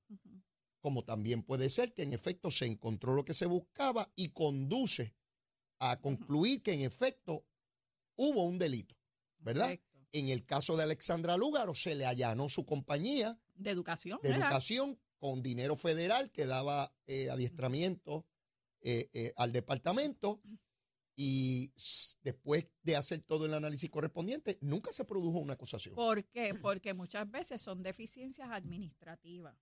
Como 0.79 1.03
también 1.05 1.43
puede 1.43 1.69
ser 1.69 1.93
que 1.93 2.03
en 2.03 2.11
efecto 2.13 2.51
se 2.51 2.65
encontró 2.65 3.13
lo 3.15 3.23
que 3.23 3.33
se 3.33 3.45
buscaba 3.45 4.11
y 4.15 4.29
conduce 4.29 5.15
a 5.79 5.99
concluir 6.01 6.61
que 6.61 6.73
en 6.73 6.81
efecto 6.81 7.45
hubo 8.17 8.43
un 8.43 8.57
delito, 8.57 8.95
¿verdad? 9.39 9.79
En 10.11 10.29
el 10.29 10.45
caso 10.45 10.77
de 10.77 10.83
Alexandra 10.83 11.37
Lúgaro 11.37 11.73
se 11.73 11.95
le 11.95 12.05
allanó 12.05 12.47
su 12.49 12.65
compañía 12.65 13.39
De 13.55 13.71
educación. 13.71 14.19
de 14.21 14.29
¿verdad? 14.29 14.47
educación 14.47 14.99
con 15.23 15.41
dinero 15.41 15.77
federal 15.77 16.31
que 16.31 16.45
daba 16.45 16.93
eh, 17.07 17.29
adiestramiento 17.29 18.27
eh, 18.81 19.09
eh, 19.13 19.31
al 19.37 19.53
departamento 19.53 20.41
y 21.15 21.71
después 22.23 22.65
de 22.81 22.97
hacer 22.97 23.21
todo 23.21 23.45
el 23.45 23.53
análisis 23.53 23.89
correspondiente, 23.89 24.57
nunca 24.59 24.91
se 24.91 25.05
produjo 25.05 25.39
una 25.39 25.53
acusación. 25.53 25.95
¿Por 25.95 26.25
qué? 26.25 26.53
Porque 26.61 26.93
muchas 26.93 27.31
veces 27.31 27.61
son 27.61 27.83
deficiencias 27.83 28.49
administrativas. 28.51 29.55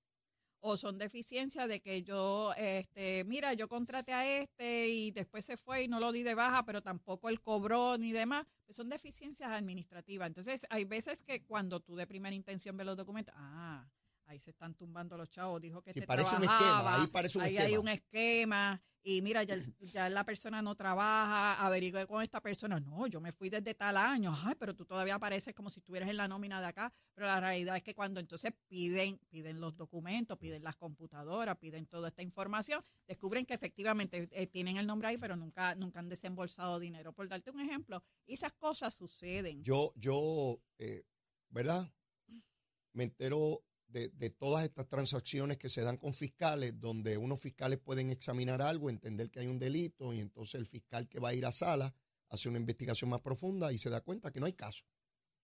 O 0.61 0.77
son 0.77 0.97
deficiencias 0.97 1.67
de 1.69 1.79
que 1.79 2.01
yo, 2.01 2.53
este, 2.57 3.23
mira, 3.25 3.53
yo 3.53 3.67
contraté 3.67 4.13
a 4.13 4.41
este 4.41 4.87
y 4.87 5.11
después 5.11 5.45
se 5.45 5.57
fue 5.57 5.83
y 5.83 5.87
no 5.87 5.99
lo 5.99 6.11
di 6.11 6.23
de 6.23 6.33
baja, 6.33 6.65
pero 6.65 6.81
tampoco 6.81 7.29
él 7.29 7.39
cobró 7.39 7.99
ni 7.99 8.13
demás. 8.13 8.47
Son 8.67 8.89
deficiencias 8.89 9.51
administrativas. 9.51 10.25
Entonces, 10.25 10.65
hay 10.71 10.85
veces 10.85 11.21
que 11.21 11.43
cuando 11.43 11.81
tú 11.81 11.95
de 11.95 12.07
primera 12.07 12.35
intención 12.35 12.75
ves 12.77 12.87
los 12.87 12.97
documentos, 12.97 13.35
ah, 13.37 13.87
ahí 14.31 14.39
se 14.39 14.51
están 14.51 14.73
tumbando 14.75 15.17
los 15.17 15.29
chavos, 15.29 15.61
dijo 15.61 15.81
que 15.81 15.93
Sí, 15.93 15.99
este 15.99 16.07
parece 16.07 16.35
un 16.35 16.43
esquema, 16.43 16.95
ahí 16.95 17.07
parece 17.07 17.37
un 17.37 17.43
ahí 17.43 17.55
esquema. 17.55 17.67
hay 17.67 17.77
un 17.77 17.87
esquema 17.87 18.81
y 19.03 19.21
mira, 19.21 19.41
ya, 19.43 19.57
ya 19.79 20.09
la 20.09 20.23
persona 20.23 20.61
no 20.61 20.75
trabaja, 20.75 21.65
averigüe 21.65 22.05
con 22.05 22.21
esta 22.21 22.39
persona, 22.39 22.79
no, 22.79 23.07
yo 23.07 23.19
me 23.19 23.31
fui 23.31 23.49
desde 23.49 23.73
tal 23.73 23.97
año, 23.97 24.35
ay, 24.43 24.53
pero 24.59 24.75
tú 24.75 24.85
todavía 24.85 25.15
apareces 25.15 25.55
como 25.55 25.71
si 25.71 25.79
estuvieras 25.79 26.07
en 26.09 26.17
la 26.17 26.27
nómina 26.27 26.61
de 26.61 26.67
acá, 26.67 26.93
pero 27.15 27.25
la 27.25 27.39
realidad 27.39 27.75
es 27.75 27.83
que 27.83 27.95
cuando 27.95 28.19
entonces 28.19 28.53
piden, 28.67 29.17
piden 29.29 29.59
los 29.59 29.75
documentos, 29.75 30.37
piden 30.37 30.63
las 30.63 30.75
computadoras, 30.75 31.57
piden 31.57 31.87
toda 31.87 32.09
esta 32.09 32.21
información, 32.21 32.83
descubren 33.07 33.45
que 33.45 33.55
efectivamente 33.55 34.29
eh, 34.31 34.45
tienen 34.45 34.77
el 34.77 34.85
nombre 34.85 35.07
ahí, 35.07 35.17
pero 35.17 35.35
nunca, 35.35 35.73
nunca 35.73 35.99
han 35.99 36.07
desembolsado 36.07 36.79
dinero. 36.79 37.11
Por 37.11 37.27
darte 37.27 37.49
un 37.49 37.59
ejemplo, 37.59 38.03
esas 38.27 38.53
cosas 38.53 38.93
suceden. 38.93 39.63
Yo, 39.63 39.93
yo, 39.95 40.61
eh, 40.77 41.03
¿verdad? 41.49 41.91
Me 42.93 43.05
entero 43.05 43.63
de, 43.91 44.09
de 44.09 44.29
todas 44.29 44.63
estas 44.65 44.87
transacciones 44.87 45.57
que 45.57 45.69
se 45.69 45.81
dan 45.81 45.97
con 45.97 46.13
fiscales, 46.13 46.79
donde 46.79 47.17
unos 47.17 47.39
fiscales 47.39 47.79
pueden 47.79 48.09
examinar 48.09 48.61
algo, 48.61 48.89
entender 48.89 49.29
que 49.29 49.39
hay 49.39 49.47
un 49.47 49.59
delito, 49.59 50.13
y 50.13 50.19
entonces 50.19 50.55
el 50.55 50.65
fiscal 50.65 51.07
que 51.07 51.19
va 51.19 51.29
a 51.29 51.33
ir 51.33 51.45
a 51.45 51.51
sala 51.51 51.93
hace 52.29 52.49
una 52.49 52.57
investigación 52.57 53.09
más 53.09 53.21
profunda 53.21 53.71
y 53.71 53.77
se 53.77 53.89
da 53.89 54.01
cuenta 54.01 54.31
que 54.31 54.39
no 54.39 54.45
hay 54.45 54.53
caso. 54.53 54.85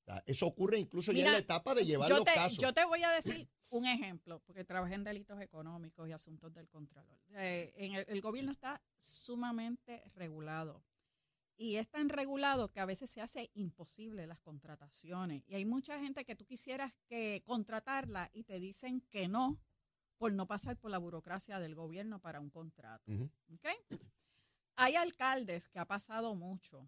O 0.01 0.05
sea, 0.05 0.23
eso 0.25 0.47
ocurre 0.47 0.79
incluso 0.79 1.11
ya 1.11 1.25
en 1.25 1.31
la 1.33 1.37
etapa 1.37 1.75
de 1.75 1.85
llevar 1.85 2.09
yo 2.09 2.17
los 2.17 2.25
te, 2.25 2.33
casos. 2.33 2.59
yo 2.59 2.73
te 2.73 2.85
voy 2.85 3.03
a 3.03 3.09
decir 3.11 3.49
un 3.71 3.85
ejemplo, 3.85 4.41
porque 4.45 4.63
trabajé 4.63 4.95
en 4.95 5.03
delitos 5.03 5.41
económicos 5.41 6.07
y 6.07 6.13
asuntos 6.13 6.53
del 6.53 6.69
Contralor. 6.69 7.19
Eh, 7.35 7.73
en 7.75 7.95
el, 7.95 8.05
el 8.07 8.21
gobierno 8.21 8.53
está 8.53 8.81
sumamente 8.97 10.03
regulado. 10.15 10.81
Y 11.57 11.77
es 11.77 11.89
tan 11.89 12.09
regulado 12.09 12.71
que 12.71 12.79
a 12.79 12.85
veces 12.85 13.09
se 13.09 13.21
hace 13.21 13.49
imposible 13.55 14.27
las 14.27 14.39
contrataciones. 14.39 15.43
Y 15.47 15.55
hay 15.55 15.65
mucha 15.65 15.99
gente 15.99 16.23
que 16.23 16.35
tú 16.35 16.45
quisieras 16.45 16.95
que 17.07 17.41
contratarla 17.45 18.29
y 18.31 18.43
te 18.43 18.59
dicen 18.59 19.01
que 19.09 19.27
no 19.27 19.59
por 20.17 20.33
no 20.33 20.47
pasar 20.47 20.77
por 20.77 20.91
la 20.91 20.97
burocracia 20.97 21.59
del 21.59 21.75
gobierno 21.75 22.19
para 22.19 22.39
un 22.39 22.49
contrato. 22.49 23.11
Ujú. 23.11 23.29
¿ok? 23.53 23.67
Hay 24.75 24.95
alcaldes 24.95 25.69
que 25.69 25.79
ha 25.79 25.85
pasado 25.85 26.35
mucho 26.35 26.87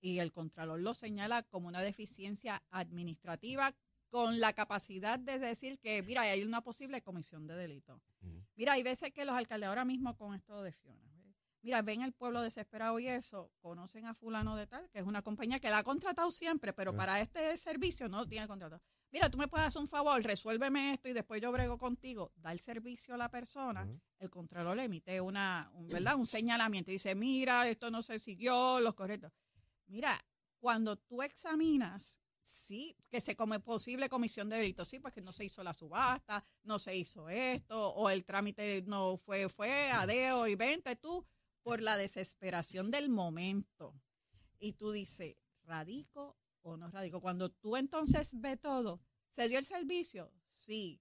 y 0.00 0.20
el 0.20 0.32
Contralor 0.32 0.80
lo 0.80 0.94
señala 0.94 1.42
como 1.42 1.68
una 1.68 1.80
deficiencia 1.80 2.62
administrativa 2.70 3.74
con 4.08 4.38
la 4.38 4.52
capacidad 4.52 5.18
de 5.18 5.38
decir 5.38 5.78
que, 5.78 6.02
mira, 6.02 6.22
hay 6.22 6.44
una 6.44 6.62
posible 6.62 7.02
comisión 7.02 7.46
de 7.46 7.56
delito. 7.56 8.00
Mira, 8.54 8.74
hay 8.74 8.82
veces 8.82 9.12
que 9.12 9.24
los 9.24 9.34
alcaldes 9.34 9.68
ahora 9.68 9.84
mismo 9.84 10.16
con 10.16 10.34
esto 10.34 10.62
de 10.62 10.72
Fiona. 10.72 11.05
Mira, 11.66 11.82
ven 11.82 12.02
el 12.02 12.12
pueblo 12.12 12.42
desesperado 12.42 12.96
y 13.00 13.08
eso, 13.08 13.50
conocen 13.58 14.06
a 14.06 14.14
fulano 14.14 14.54
de 14.54 14.68
tal, 14.68 14.88
que 14.88 15.00
es 15.00 15.04
una 15.04 15.20
compañía 15.22 15.58
que 15.58 15.68
la 15.68 15.78
ha 15.78 15.82
contratado 15.82 16.30
siempre, 16.30 16.72
pero 16.72 16.94
para 16.94 17.20
este 17.20 17.56
servicio 17.56 18.08
no 18.08 18.24
tiene 18.24 18.46
contrato. 18.46 18.80
Mira, 19.10 19.28
tú 19.28 19.36
me 19.36 19.48
puedes 19.48 19.66
hacer 19.66 19.82
un 19.82 19.88
favor, 19.88 20.22
resuélveme 20.22 20.94
esto 20.94 21.08
y 21.08 21.12
después 21.12 21.42
yo 21.42 21.50
brego 21.50 21.76
contigo. 21.76 22.32
Da 22.36 22.52
el 22.52 22.60
servicio 22.60 23.14
a 23.14 23.16
la 23.16 23.28
persona 23.28 23.84
el 24.20 24.30
Contralor 24.30 24.76
le 24.76 24.84
emite 24.84 25.20
una, 25.20 25.68
un, 25.74 25.88
¿verdad? 25.88 26.14
un 26.14 26.28
señalamiento 26.28 26.92
y 26.92 26.94
dice, 26.94 27.16
mira, 27.16 27.68
esto 27.68 27.90
no 27.90 28.00
se 28.00 28.20
siguió, 28.20 28.78
los 28.78 28.94
correctos. 28.94 29.32
Mira, 29.86 30.24
cuando 30.60 30.96
tú 30.96 31.20
examinas, 31.20 32.20
sí, 32.38 32.96
que 33.10 33.20
se 33.20 33.34
come 33.34 33.58
posible 33.58 34.08
comisión 34.08 34.48
de 34.48 34.56
delito, 34.56 34.84
sí, 34.84 35.00
porque 35.00 35.20
no 35.20 35.32
se 35.32 35.44
hizo 35.44 35.64
la 35.64 35.74
subasta, 35.74 36.44
no 36.62 36.78
se 36.78 36.96
hizo 36.96 37.28
esto, 37.28 37.92
o 37.92 38.08
el 38.08 38.24
trámite 38.24 38.82
no 38.86 39.16
fue, 39.16 39.48
fue 39.48 39.90
adeo 39.90 40.46
y 40.46 40.54
vente 40.54 40.94
tú, 40.94 41.26
por 41.66 41.82
la 41.82 41.96
desesperación 41.96 42.92
del 42.92 43.08
momento. 43.08 44.00
Y 44.60 44.74
tú 44.74 44.92
dices, 44.92 45.34
¿radico 45.64 46.36
o 46.62 46.76
no 46.76 46.88
radico? 46.92 47.20
Cuando 47.20 47.50
tú 47.50 47.76
entonces 47.76 48.40
ves 48.40 48.60
todo, 48.60 49.00
¿se 49.32 49.48
dio 49.48 49.58
el 49.58 49.64
servicio? 49.64 50.30
Sí. 50.52 51.00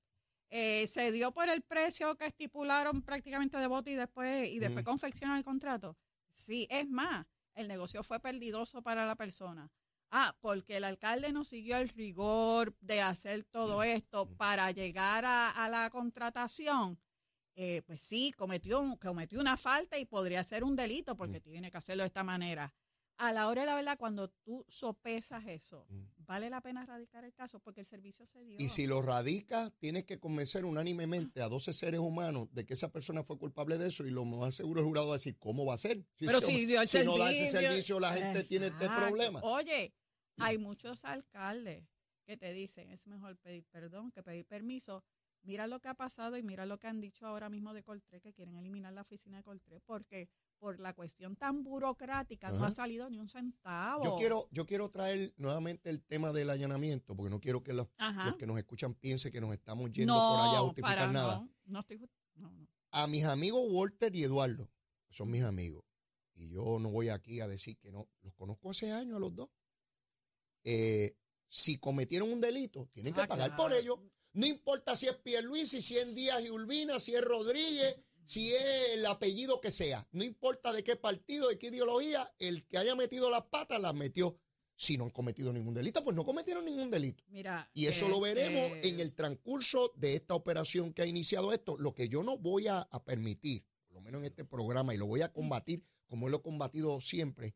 Eh, 0.50 0.88
¿Se 0.88 1.12
dio 1.12 1.32
por 1.32 1.50
el 1.50 1.62
precio 1.62 2.16
que 2.18 2.26
estipularon 2.26 3.04
prácticamente 3.04 3.60
de 3.60 3.68
bote 3.68 3.92
y 3.92 3.96
después, 3.96 4.50
y 4.50 4.58
después 4.58 4.84
Mm. 4.84 4.88
confeccionan 4.88 5.38
el 5.38 5.44
contrato? 5.44 5.96
Sí, 6.32 6.66
es 6.72 6.90
más, 6.90 7.28
el 7.54 7.68
negocio 7.68 8.02
fue 8.02 8.20
perdidoso 8.20 8.82
para 8.82 9.06
la 9.06 9.16
persona. 9.16 9.72
Ah, 10.10 10.36
porque 10.42 10.78
el 10.78 10.84
alcalde 10.84 11.32
no 11.32 11.44
siguió 11.44 11.78
el 11.78 11.90
rigor 11.90 12.76
de 12.80 13.02
hacer 13.02 13.44
todo 13.44 13.84
esto 13.84 14.36
para 14.36 14.72
llegar 14.72 15.26
a, 15.26 15.52
a 15.52 15.70
la 15.70 15.92
contratación. 15.92 17.00
Eh, 17.56 17.82
pues 17.86 18.02
sí, 18.02 18.34
cometió, 18.38 18.82
un- 18.82 18.98
cometió 18.98 19.40
una 19.40 19.56
falta 19.58 19.98
y 19.98 20.06
podría 20.06 20.44
ser 20.44 20.64
un 20.64 20.76
delito 20.76 21.16
porque 21.16 21.40
tiene 21.40 21.72
que 21.72 21.78
hacerlo 21.78 22.04
de 22.04 22.08
esta 22.08 22.24
manera. 22.24 22.74
A 23.18 23.32
la 23.32 23.48
hora 23.48 23.62
de 23.62 23.68
la 23.68 23.76
verdad, 23.76 23.98
cuando 23.98 24.28
tú 24.44 24.66
sopesas 24.68 25.46
eso, 25.48 25.86
Mm. 25.88 26.04
¿vale 26.26 26.50
la 26.50 26.60
pena 26.60 26.86
radicar 26.86 27.24
el 27.24 27.34
caso? 27.34 27.62
Porque 27.62 27.80
el 27.80 27.86
servicio 27.86 28.28
se 28.28 28.44
dio. 28.44 28.58
Y 28.60 28.68
si 28.68 28.88
lo 28.88 29.02
radicas, 29.02 29.72
tienes 29.80 30.04
que 30.04 30.20
convencer 30.20 30.66
unánimemente 30.66 31.42
a 31.42 31.48
12 31.48 31.72
seres 31.74 32.02
humanos 32.02 32.50
de 32.52 32.66
que 32.66 32.74
esa 32.74 32.92
persona 32.92 33.24
fue 33.24 33.38
culpable 33.40 33.78
de 33.78 33.88
eso 33.88 34.06
y 34.06 34.12
lo 34.12 34.26
más 34.26 34.56
seguro 34.56 34.82
el 34.82 34.88
jurado 34.88 35.08
va 35.08 35.14
a 35.14 35.18
decir, 35.18 35.38
¿cómo 35.38 35.64
va 35.66 35.76
a 35.76 35.78
ser? 35.78 36.04
Pero 36.18 36.42
se- 36.42 36.48
si 36.48 36.66
dio 36.66 36.82
el 36.82 37.06
no 37.06 37.18
da 37.18 37.32
ese 37.32 37.46
servicio- 37.46 37.70
servicio, 37.72 38.00
la 38.02 38.12
gente 38.12 38.44
tiene 38.44 38.66
este 38.66 38.86
problema. 38.90 39.40
Oye, 39.44 39.94
hay 40.40 40.58
muchos 40.58 41.06
alcaldes 41.06 41.86
que 42.26 42.36
te 42.36 42.52
dicen, 42.52 42.90
es 42.92 43.08
mejor 43.08 43.38
pedir 43.38 43.64
perdón 43.72 44.12
que 44.12 44.24
pedir 44.24 44.46
permiso. 44.46 45.06
Mira 45.46 45.68
lo 45.68 45.80
que 45.80 45.88
ha 45.88 45.94
pasado 45.94 46.38
y 46.38 46.44
mira 46.44 46.66
lo 46.66 46.80
que 46.80 46.88
han 46.88 47.00
dicho 47.00 47.26
ahora 47.28 47.50
mismo 47.50 47.74
de 47.74 47.84
Coltré, 47.84 48.20
que 48.20 48.34
quieren 48.34 48.56
eliminar 48.58 48.92
la 48.94 49.02
oficina 49.02 49.38
de 49.38 49.44
Coltré, 49.44 49.80
porque 49.82 50.28
por 50.58 50.80
la 50.80 50.94
cuestión 50.94 51.36
tan 51.36 51.64
burocrática 51.64 52.52
no 52.52 52.66
ha 52.66 52.72
salido 52.72 53.10
ni 53.10 53.20
un 53.20 53.30
centavo. 53.30 54.04
Yo 54.04 54.16
quiero, 54.16 54.48
yo 54.52 54.66
quiero 54.66 54.90
traer 54.90 55.34
nuevamente 55.38 55.92
el 55.92 56.02
tema 56.04 56.32
del 56.32 56.50
allanamiento, 56.50 57.16
porque 57.16 57.30
no 57.30 57.40
quiero 57.40 57.62
que 57.64 57.74
los, 57.74 57.88
los 58.26 58.36
que 58.38 58.48
nos 58.48 58.58
escuchan 58.58 58.96
piensen 58.96 59.32
que 59.32 59.40
nos 59.40 59.54
estamos 59.54 59.92
yendo 59.92 60.14
no, 60.16 60.20
por 60.32 60.40
allá 60.40 60.58
a 60.58 60.62
justificar 60.62 60.98
para 60.98 61.12
nada. 61.12 61.36
No, 61.42 61.50
no 61.66 61.80
estoy. 61.82 62.10
A 62.92 63.08
mis 63.08 63.26
amigos 63.26 63.62
Walter 63.70 64.16
y 64.16 64.24
Eduardo, 64.24 64.70
que 65.08 65.14
son 65.14 65.30
mis 65.30 65.44
amigos, 65.44 65.84
y 66.34 66.50
yo 66.50 66.80
no 66.80 66.90
voy 66.90 67.10
aquí 67.10 67.40
a 67.40 67.48
decir 67.48 67.78
que 67.78 67.92
no, 67.92 68.10
los 68.22 68.34
conozco 68.34 68.72
hace 68.72 68.92
años 68.92 69.18
a 69.18 69.20
los 69.20 69.36
dos, 69.36 69.50
eh, 70.64 71.16
si 71.48 71.78
cometieron 71.78 72.32
un 72.32 72.42
delito, 72.42 72.88
tienen 72.88 73.14
que 73.14 73.22
Ah, 73.22 73.28
pagar 73.28 73.56
por 73.56 73.72
ello. 73.74 74.02
No 74.36 74.46
importa 74.46 74.96
si 74.96 75.08
es 75.08 75.16
Pierluisi, 75.16 75.82
si 75.82 75.98
es 75.98 76.14
Díaz 76.14 76.44
y 76.44 76.50
Urbina, 76.50 77.00
si 77.00 77.16
es 77.16 77.22
Rodríguez, 77.22 77.98
si 78.26 78.54
es 78.54 78.90
el 78.94 79.06
apellido 79.06 79.62
que 79.62 79.72
sea. 79.72 80.08
No 80.12 80.24
importa 80.24 80.74
de 80.74 80.84
qué 80.84 80.96
partido, 80.96 81.48
de 81.48 81.58
qué 81.58 81.68
ideología, 81.68 82.34
el 82.40 82.66
que 82.68 82.78
haya 82.78 82.96
metido 82.96 83.30
las 83.30 83.44
patas 83.44 83.82
las 83.82 83.94
metió. 83.94 84.38
Si 84.76 84.98
no 84.98 85.06
han 85.06 85.10
cometido 85.12 85.54
ningún 85.54 85.74
delito, 85.74 86.04
pues 86.04 86.18
no 86.18 86.26
cometieron 86.26 86.66
ningún 86.66 86.92
delito. 86.92 87.24
Mira. 87.30 87.70
Y 87.74 87.86
eso 87.86 88.10
lo 88.10 88.20
veremos 88.20 88.76
este, 88.76 88.90
en 88.90 89.00
el 89.00 89.14
transcurso 89.16 89.94
de 89.96 90.16
esta 90.16 90.36
operación 90.36 90.92
que 90.94 91.02
ha 91.02 91.06
iniciado 91.06 91.54
esto. 91.54 91.78
Lo 91.78 91.96
que 91.96 92.10
yo 92.10 92.22
no 92.22 92.38
voy 92.38 92.68
a, 92.68 92.82
a 92.82 93.06
permitir, 93.06 93.66
por 93.88 93.96
lo 93.96 94.02
menos 94.02 94.20
en 94.20 94.26
este 94.26 94.44
programa, 94.44 94.94
y 94.94 94.98
lo 94.98 95.06
voy 95.06 95.22
a 95.22 95.32
combatir 95.32 95.86
como 96.08 96.30
lo 96.30 96.38
he 96.38 96.42
combatido 96.42 97.00
siempre, 97.02 97.56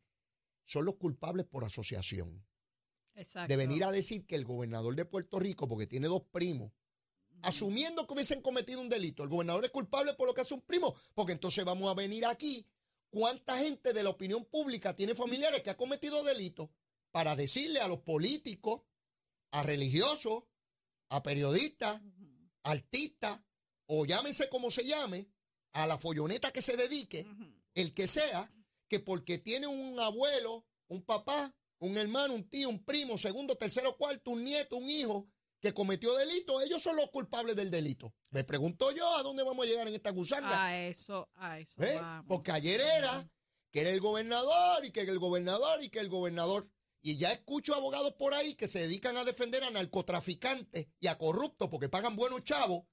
son 0.64 0.84
los 0.84 0.96
culpables 0.96 1.46
por 1.46 1.64
asociación. 1.64 2.44
Exacto. 3.20 3.52
De 3.52 3.56
venir 3.56 3.84
a 3.84 3.92
decir 3.92 4.26
que 4.26 4.34
el 4.34 4.44
gobernador 4.44 4.96
de 4.96 5.04
Puerto 5.04 5.38
Rico, 5.38 5.68
porque 5.68 5.86
tiene 5.86 6.08
dos 6.08 6.22
primos, 6.32 6.72
asumiendo 7.42 8.06
que 8.06 8.14
hubiesen 8.14 8.40
cometido 8.40 8.80
un 8.80 8.88
delito, 8.88 9.22
el 9.22 9.28
gobernador 9.28 9.64
es 9.64 9.70
culpable 9.70 10.14
por 10.14 10.26
lo 10.26 10.34
que 10.34 10.40
hace 10.40 10.54
un 10.54 10.62
primo, 10.62 10.94
porque 11.14 11.32
entonces 11.32 11.64
vamos 11.64 11.90
a 11.90 11.94
venir 11.94 12.24
aquí. 12.24 12.66
¿Cuánta 13.10 13.58
gente 13.58 13.92
de 13.92 14.02
la 14.02 14.10
opinión 14.10 14.44
pública 14.44 14.94
tiene 14.94 15.14
familiares 15.14 15.62
que 15.62 15.70
ha 15.70 15.76
cometido 15.76 16.22
delitos 16.22 16.70
para 17.10 17.36
decirle 17.36 17.80
a 17.80 17.88
los 17.88 17.98
políticos, 17.98 18.82
a 19.50 19.62
religiosos, 19.62 20.44
a 21.08 21.22
periodistas, 21.22 22.00
artistas, 22.62 23.40
o 23.86 24.06
llámese 24.06 24.48
como 24.48 24.70
se 24.70 24.84
llame, 24.84 25.28
a 25.72 25.86
la 25.86 25.98
folloneta 25.98 26.52
que 26.52 26.62
se 26.62 26.76
dedique, 26.76 27.26
el 27.74 27.92
que 27.92 28.06
sea, 28.06 28.50
que 28.88 29.00
porque 29.00 29.38
tiene 29.38 29.66
un 29.66 29.98
abuelo, 29.98 30.64
un 30.88 31.02
papá, 31.02 31.54
un 31.80 31.96
hermano, 31.96 32.34
un 32.34 32.48
tío, 32.48 32.68
un 32.68 32.84
primo, 32.84 33.18
segundo, 33.18 33.56
tercero, 33.56 33.96
cuarto, 33.96 34.30
un 34.30 34.44
nieto, 34.44 34.76
un 34.76 34.88
hijo, 34.88 35.28
que 35.60 35.74
cometió 35.74 36.14
delito, 36.14 36.60
ellos 36.62 36.82
son 36.82 36.96
los 36.96 37.10
culpables 37.10 37.54
del 37.54 37.70
delito. 37.70 38.14
Me 38.30 38.44
pregunto 38.44 38.90
yo 38.92 39.14
a 39.16 39.22
dónde 39.22 39.42
vamos 39.42 39.64
a 39.64 39.68
llegar 39.68 39.86
en 39.88 39.94
esta 39.94 40.10
gusanga. 40.10 40.64
A 40.64 40.86
eso, 40.86 41.28
a 41.34 41.58
eso 41.58 41.82
¿eh? 41.82 41.96
vamos. 41.96 42.26
Porque 42.28 42.52
ayer 42.52 42.80
era 42.80 43.30
que 43.70 43.82
era 43.82 43.90
el 43.90 44.00
gobernador 44.00 44.84
y 44.84 44.90
que 44.90 45.02
el 45.02 45.18
gobernador 45.18 45.82
y 45.82 45.90
que 45.90 46.00
el 46.00 46.08
gobernador. 46.08 46.70
Y 47.02 47.16
ya 47.16 47.32
escucho 47.32 47.74
abogados 47.74 48.14
por 48.18 48.34
ahí 48.34 48.54
que 48.54 48.68
se 48.68 48.80
dedican 48.80 49.16
a 49.16 49.24
defender 49.24 49.64
a 49.64 49.70
narcotraficantes 49.70 50.88
y 50.98 51.06
a 51.06 51.16
corruptos 51.18 51.68
porque 51.68 51.88
pagan 51.88 52.16
buenos 52.16 52.44
chavos. 52.44 52.84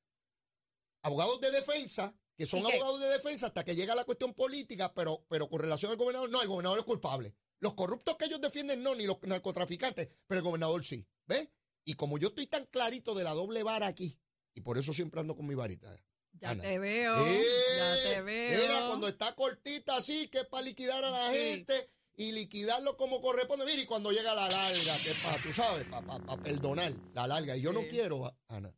Abogados 1.03 1.39
de 1.41 1.51
defensa, 1.51 2.17
que 2.38 2.46
son 2.48 2.60
abogados 2.65 3.00
de 3.00 3.08
defensa 3.10 3.48
hasta 3.48 3.65
que 3.65 3.75
llega 3.75 3.96
la 3.96 4.03
cuestión 4.06 4.34
política, 4.34 4.94
pero, 4.94 5.25
pero 5.27 5.50
con 5.50 5.60
relación 5.60 5.91
al 5.91 5.98
gobernador, 5.98 6.29
no, 6.29 6.41
el 6.41 6.48
gobernador 6.48 6.79
es 6.79 6.86
culpable. 6.86 7.34
Los 7.60 7.74
corruptos 7.74 8.15
que 8.17 8.25
ellos 8.25 8.39
defienden 8.39 8.84
no, 8.84 8.94
ni 8.94 9.06
los 9.08 9.17
narcotraficantes, 9.24 10.10
pero 10.27 10.39
el 10.39 10.44
gobernador 10.44 10.86
sí. 10.86 11.08
¿Ves? 11.25 11.50
Y 11.84 11.96
como 11.96 12.17
yo 12.17 12.27
estoy 12.29 12.46
tan 12.48 12.65
clarito 12.67 13.15
de 13.15 13.24
la 13.24 13.34
doble 13.34 13.63
vara 13.63 13.88
aquí, 13.88 14.20
y 14.53 14.62
por 14.62 14.77
eso 14.77 14.94
siempre 14.94 15.20
ando 15.20 15.36
con 15.36 15.48
mi 15.48 15.56
varita. 15.56 15.89
Ya 16.34 16.51
Ana. 16.51 16.62
te 16.63 16.77
veo, 16.77 17.15
¡Eh! 17.25 17.46
ya 17.77 18.10
te 18.13 18.22
veo. 18.22 18.62
Mira, 18.62 18.88
cuando 18.88 19.08
está 19.08 19.34
cortita 19.34 19.98
así, 19.98 20.27
que 20.27 20.39
es 20.39 20.46
para 20.46 20.63
liquidar 20.63 21.03
a 21.03 21.10
la 21.10 21.32
Sí. 21.32 21.38
gente 21.38 21.89
y 22.15 22.32
liquidarlo 22.34 22.96
como 22.98 23.22
corresponde. 23.22 23.65
Mira, 23.65 23.82
y 23.82 23.86
cuando 23.88 24.12
llega 24.12 24.36
la 24.36 24.48
larga, 24.48 24.98
que 25.01 25.12
es 25.12 25.17
para, 25.24 25.41
tú 25.41 25.51
sabes, 25.51 25.86
para 25.86 26.38
perdonar 26.44 26.91
la 27.15 27.25
larga. 27.25 27.58
Y 27.58 27.62
yo 27.62 27.74
no 27.74 27.82
quiero, 27.88 28.38
Ana, 28.48 28.72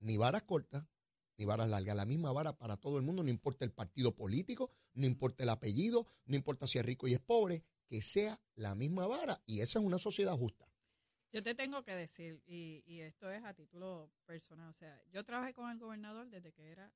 ni 0.00 0.16
varas 0.16 0.44
cortas, 0.44 0.84
ni 1.36 1.44
varas 1.44 1.68
largas. 1.68 1.96
La 1.96 2.04
misma 2.04 2.32
vara 2.32 2.56
para 2.56 2.76
todo 2.76 2.96
el 2.96 3.02
mundo, 3.02 3.22
no 3.22 3.30
importa 3.30 3.64
el 3.64 3.72
partido 3.72 4.14
político, 4.14 4.70
no 4.94 5.06
importa 5.06 5.42
el 5.42 5.50
apellido, 5.50 6.06
no 6.26 6.36
importa 6.36 6.66
si 6.66 6.78
es 6.78 6.84
rico 6.84 7.08
y 7.08 7.14
es 7.14 7.20
pobre, 7.20 7.64
que 7.86 8.02
sea 8.02 8.40
la 8.54 8.74
misma 8.74 9.06
vara. 9.06 9.42
Y 9.46 9.60
esa 9.60 9.78
es 9.78 9.84
una 9.84 9.98
sociedad 9.98 10.36
justa. 10.36 10.68
Yo 11.32 11.42
te 11.42 11.54
tengo 11.54 11.82
que 11.82 11.94
decir, 11.96 12.42
y, 12.46 12.84
y 12.86 13.00
esto 13.00 13.28
es 13.30 13.42
a 13.44 13.54
título 13.54 14.12
personal, 14.24 14.68
o 14.68 14.72
sea, 14.72 15.02
yo 15.10 15.24
trabajé 15.24 15.52
con 15.52 15.68
el 15.68 15.78
gobernador 15.78 16.30
desde 16.30 16.52
que 16.52 16.70
era 16.70 16.92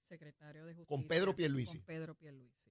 secretario 0.00 0.66
de 0.66 0.74
justicia. 0.74 0.96
Con 0.96 1.08
Pedro 1.08 1.34
Pierluisi. 1.34 1.78
Con 1.78 1.86
Pedro 1.86 2.14
Pierluisi. 2.14 2.70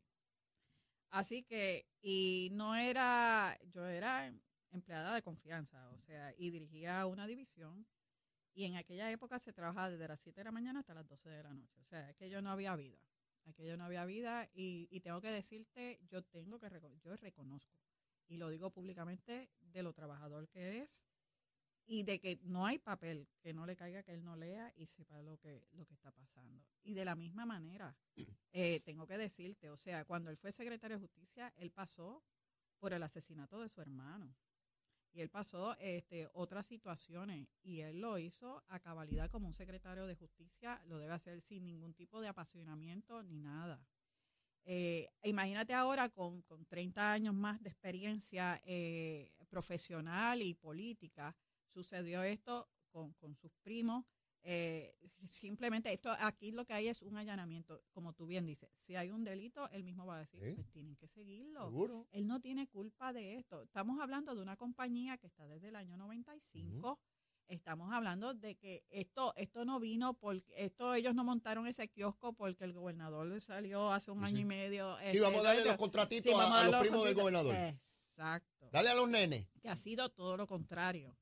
Así 1.10 1.44
que, 1.44 1.88
y 2.02 2.50
no 2.54 2.76
era, 2.76 3.58
yo 3.72 3.86
era 3.86 4.34
empleada 4.72 5.14
de 5.16 5.22
confianza, 5.22 5.90
o 5.92 6.00
sea, 6.00 6.34
y 6.38 6.50
dirigía 6.52 7.06
una 7.06 7.28
división, 7.28 7.88
y 8.54 8.66
en 8.66 8.76
aquella 8.76 9.12
época 9.12 9.40
se 9.40 9.54
trabajaba 9.54 9.90
desde 9.90 10.08
las 10.08 10.20
7 10.20 10.40
de 10.40 10.46
la 10.46 10.52
mañana 10.52 10.80
hasta 10.80 10.94
las 10.94 11.08
12 11.08 11.30
de 11.30 11.44
la 11.44 11.54
noche, 11.54 11.80
o 11.82 11.86
sea, 11.86 12.08
aquello 12.08 12.42
no 12.42 12.52
había 12.52 12.76
vida, 12.76 13.00
aquello 13.46 13.78
no 13.78 13.86
había 13.86 14.06
vida, 14.06 14.50
y, 14.54 14.88
y 14.92 15.00
tengo 15.02 15.22
que 15.22 15.30
decirte, 15.30 16.00
yo 16.10 16.24
tengo 16.24 16.60
que, 16.60 16.70
yo 17.04 17.16
reconozco, 17.18 17.78
y 18.28 18.38
lo 18.38 18.50
digo 18.50 18.72
públicamente, 18.72 19.50
de 19.60 19.84
lo 19.84 19.94
trabajador 19.94 20.48
que 20.50 20.82
es, 20.82 21.08
y 21.86 22.04
de 22.04 22.20
que 22.20 22.40
no 22.44 22.66
hay 22.66 22.80
papel 22.80 23.28
que 23.42 23.54
no 23.54 23.66
le 23.66 23.76
caiga 23.76 24.04
que 24.04 24.14
él 24.14 24.24
no 24.24 24.36
lea 24.36 24.72
y 24.78 24.86
sepa 24.86 25.22
lo 25.22 25.38
que, 25.38 25.68
lo 25.74 25.86
que 25.86 25.94
está 25.94 26.12
pasando. 26.12 26.64
Y 26.84 26.94
de 26.94 27.06
la 27.06 27.16
misma 27.16 27.46
manera, 27.46 27.96
eh, 28.54 28.80
tengo 28.82 29.06
que 29.06 29.18
decirte, 29.18 29.70
o 29.70 29.78
sea, 29.78 30.06
cuando 30.06 30.30
él 30.30 30.38
fue 30.38 30.52
secretario 30.52 30.98
de 30.98 31.02
justicia, 31.02 31.54
él 31.58 31.72
pasó 31.72 32.24
por 32.80 32.94
el 32.94 33.04
asesinato 33.04 33.62
de 33.62 33.70
su 33.70 33.82
hermano. 33.82 34.36
Y 35.14 35.22
él 35.22 35.30
pasó 35.30 35.76
este, 35.80 36.28
otras 36.34 36.66
situaciones 36.66 37.48
y 37.62 37.82
él 37.82 38.02
lo 38.02 38.18
hizo 38.18 38.64
a 38.68 38.80
cabalidad 38.80 39.30
como 39.30 39.48
un 39.48 39.54
secretario 39.54 40.08
de 40.08 40.16
justicia, 40.16 40.82
lo 40.88 40.98
debe 40.98 41.14
hacer 41.14 41.40
sin 41.40 41.66
ningún 41.66 41.94
tipo 41.94 42.20
de 42.20 42.28
apasionamiento 42.28 43.22
ni 43.22 43.40
nada. 43.40 43.80
Eh, 44.66 45.10
imagínate 45.24 45.74
ahora 45.74 46.10
con, 46.10 46.42
con 46.44 46.66
30 46.66 47.12
años 47.12 47.36
más 47.36 47.62
de 47.62 47.70
experiencia 47.70 48.60
eh, 48.66 49.32
profesional 49.50 50.42
y 50.42 50.56
política, 50.56 51.36
sucedió 51.68 52.24
esto 52.24 52.70
con, 52.90 53.14
con 53.14 53.36
sus 53.36 53.52
primos. 53.62 54.06
Eh, 54.44 54.94
simplemente 55.24 55.92
esto 55.94 56.12
aquí 56.20 56.52
lo 56.52 56.66
que 56.66 56.74
hay 56.74 56.88
es 56.90 57.02
un 57.02 57.16
allanamiento, 57.18 57.82
como 57.92 58.14
tú 58.14 58.26
bien 58.28 58.46
dices, 58.46 58.70
si 58.76 58.96
hay 58.96 59.10
un 59.10 59.24
delito, 59.24 59.70
él 59.72 59.84
mismo 59.84 60.06
va 60.06 60.18
a 60.18 60.20
decir, 60.20 60.40
pues 60.56 60.70
tienen 60.72 60.96
que 60.98 61.08
seguirlo. 61.08 61.66
Seguro. 61.66 62.08
Él 62.12 62.28
no 62.28 62.40
tiene 62.42 62.68
culpa 62.68 63.14
de 63.14 63.36
esto. 63.38 63.62
Estamos 63.64 64.00
hablando 64.02 64.36
de 64.36 64.42
una 64.42 64.58
compañía 64.58 65.18
que 65.18 65.28
está 65.28 65.48
desde 65.48 65.70
el 65.70 65.76
año 65.78 65.96
95. 65.98 67.00
Estamos 67.48 67.92
hablando 67.94 68.34
de 68.34 68.56
que 68.56 68.86
esto 68.90 69.34
esto 69.36 69.66
no 69.66 69.80
vino 69.80 70.14
porque 70.14 70.54
esto 70.56 70.94
ellos 70.94 71.14
no 71.14 71.24
montaron 71.26 71.68
ese 71.68 71.90
kiosco 71.90 72.34
porque 72.34 72.64
el 72.64 72.72
gobernador 72.74 73.28
le 73.28 73.40
salió 73.42 73.92
hace 73.92 74.12
un 74.12 74.20
Sí, 74.20 74.26
año 74.26 74.36
sí. 74.38 74.42
y 74.42 74.46
medio. 74.46 74.98
Y 75.02 75.06
este, 75.08 75.20
vamos 75.20 75.42
a 75.42 75.50
darle 75.50 75.66
los 75.66 75.76
contratitos 75.76 76.34
a, 76.34 76.62
a 76.62 76.70
los 76.70 76.82
primos 76.82 77.04
del 77.06 77.16
gobernador. 77.16 77.54
Exacto. 77.56 78.70
Dale 78.72 78.90
a 78.90 78.96
los 78.96 79.10
nenes. 79.10 79.46
Que 79.62 79.70
ha 79.70 79.76
sido 79.76 80.10
todo 80.10 80.38
lo 80.38 80.48
contrario. 80.48 81.16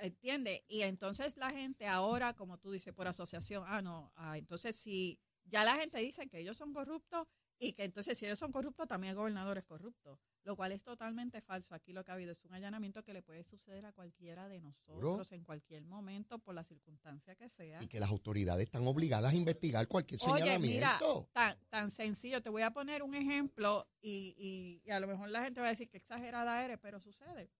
¿Entiendes? 0.00 0.62
Y 0.68 0.82
entonces 0.82 1.36
la 1.36 1.50
gente 1.50 1.86
ahora, 1.86 2.34
como 2.34 2.58
tú 2.58 2.70
dices, 2.72 2.92
por 2.92 3.06
asociación, 3.08 3.64
ah, 3.66 3.80
no, 3.82 4.12
ah, 4.16 4.36
entonces 4.38 4.76
si 4.76 5.18
ya 5.44 5.64
la 5.64 5.76
gente 5.76 5.98
dice 5.98 6.28
que 6.28 6.38
ellos 6.38 6.56
son 6.56 6.72
corruptos 6.72 7.26
y 7.58 7.72
que 7.72 7.84
entonces 7.84 8.18
si 8.18 8.26
ellos 8.26 8.38
son 8.38 8.50
corruptos, 8.50 8.88
también 8.88 9.10
el 9.12 9.16
gobernador 9.16 9.58
es 9.58 9.64
corrupto, 9.64 10.18
lo 10.42 10.56
cual 10.56 10.72
es 10.72 10.82
totalmente 10.82 11.40
falso. 11.40 11.74
Aquí 11.74 11.92
lo 11.92 12.02
que 12.04 12.10
ha 12.10 12.14
habido 12.14 12.32
es 12.32 12.44
un 12.44 12.52
allanamiento 12.52 13.02
que 13.04 13.12
le 13.14 13.22
puede 13.22 13.44
suceder 13.44 13.86
a 13.86 13.92
cualquiera 13.92 14.48
de 14.48 14.60
nosotros 14.60 15.30
en 15.32 15.44
cualquier 15.44 15.84
momento, 15.84 16.38
por 16.40 16.54
la 16.54 16.64
circunstancia 16.64 17.36
que 17.36 17.48
sea. 17.48 17.80
Y 17.82 17.86
que 17.86 18.00
las 18.00 18.10
autoridades 18.10 18.64
están 18.66 18.86
obligadas 18.86 19.32
a 19.32 19.36
investigar 19.36 19.86
cualquier 19.86 20.20
Oye, 20.22 20.32
mira, 20.58 20.98
señalamiento. 20.98 21.28
tan, 21.32 21.56
tan 21.68 21.90
sencillo, 21.90 22.42
te 22.42 22.50
voy 22.50 22.62
a 22.62 22.72
poner 22.72 23.02
un 23.02 23.14
ejemplo 23.14 23.88
y, 24.00 24.34
y- 24.36 24.82
y 24.84 24.90
a 24.90 24.98
lo 24.98 25.06
mejor 25.06 25.28
la 25.28 25.44
gente 25.44 25.60
va 25.60 25.66
a 25.68 25.70
decir 25.70 25.88
que 25.88 25.98
exagerada 25.98 26.64
eres, 26.64 26.78
pero 26.82 27.00
sucede. 27.00 27.50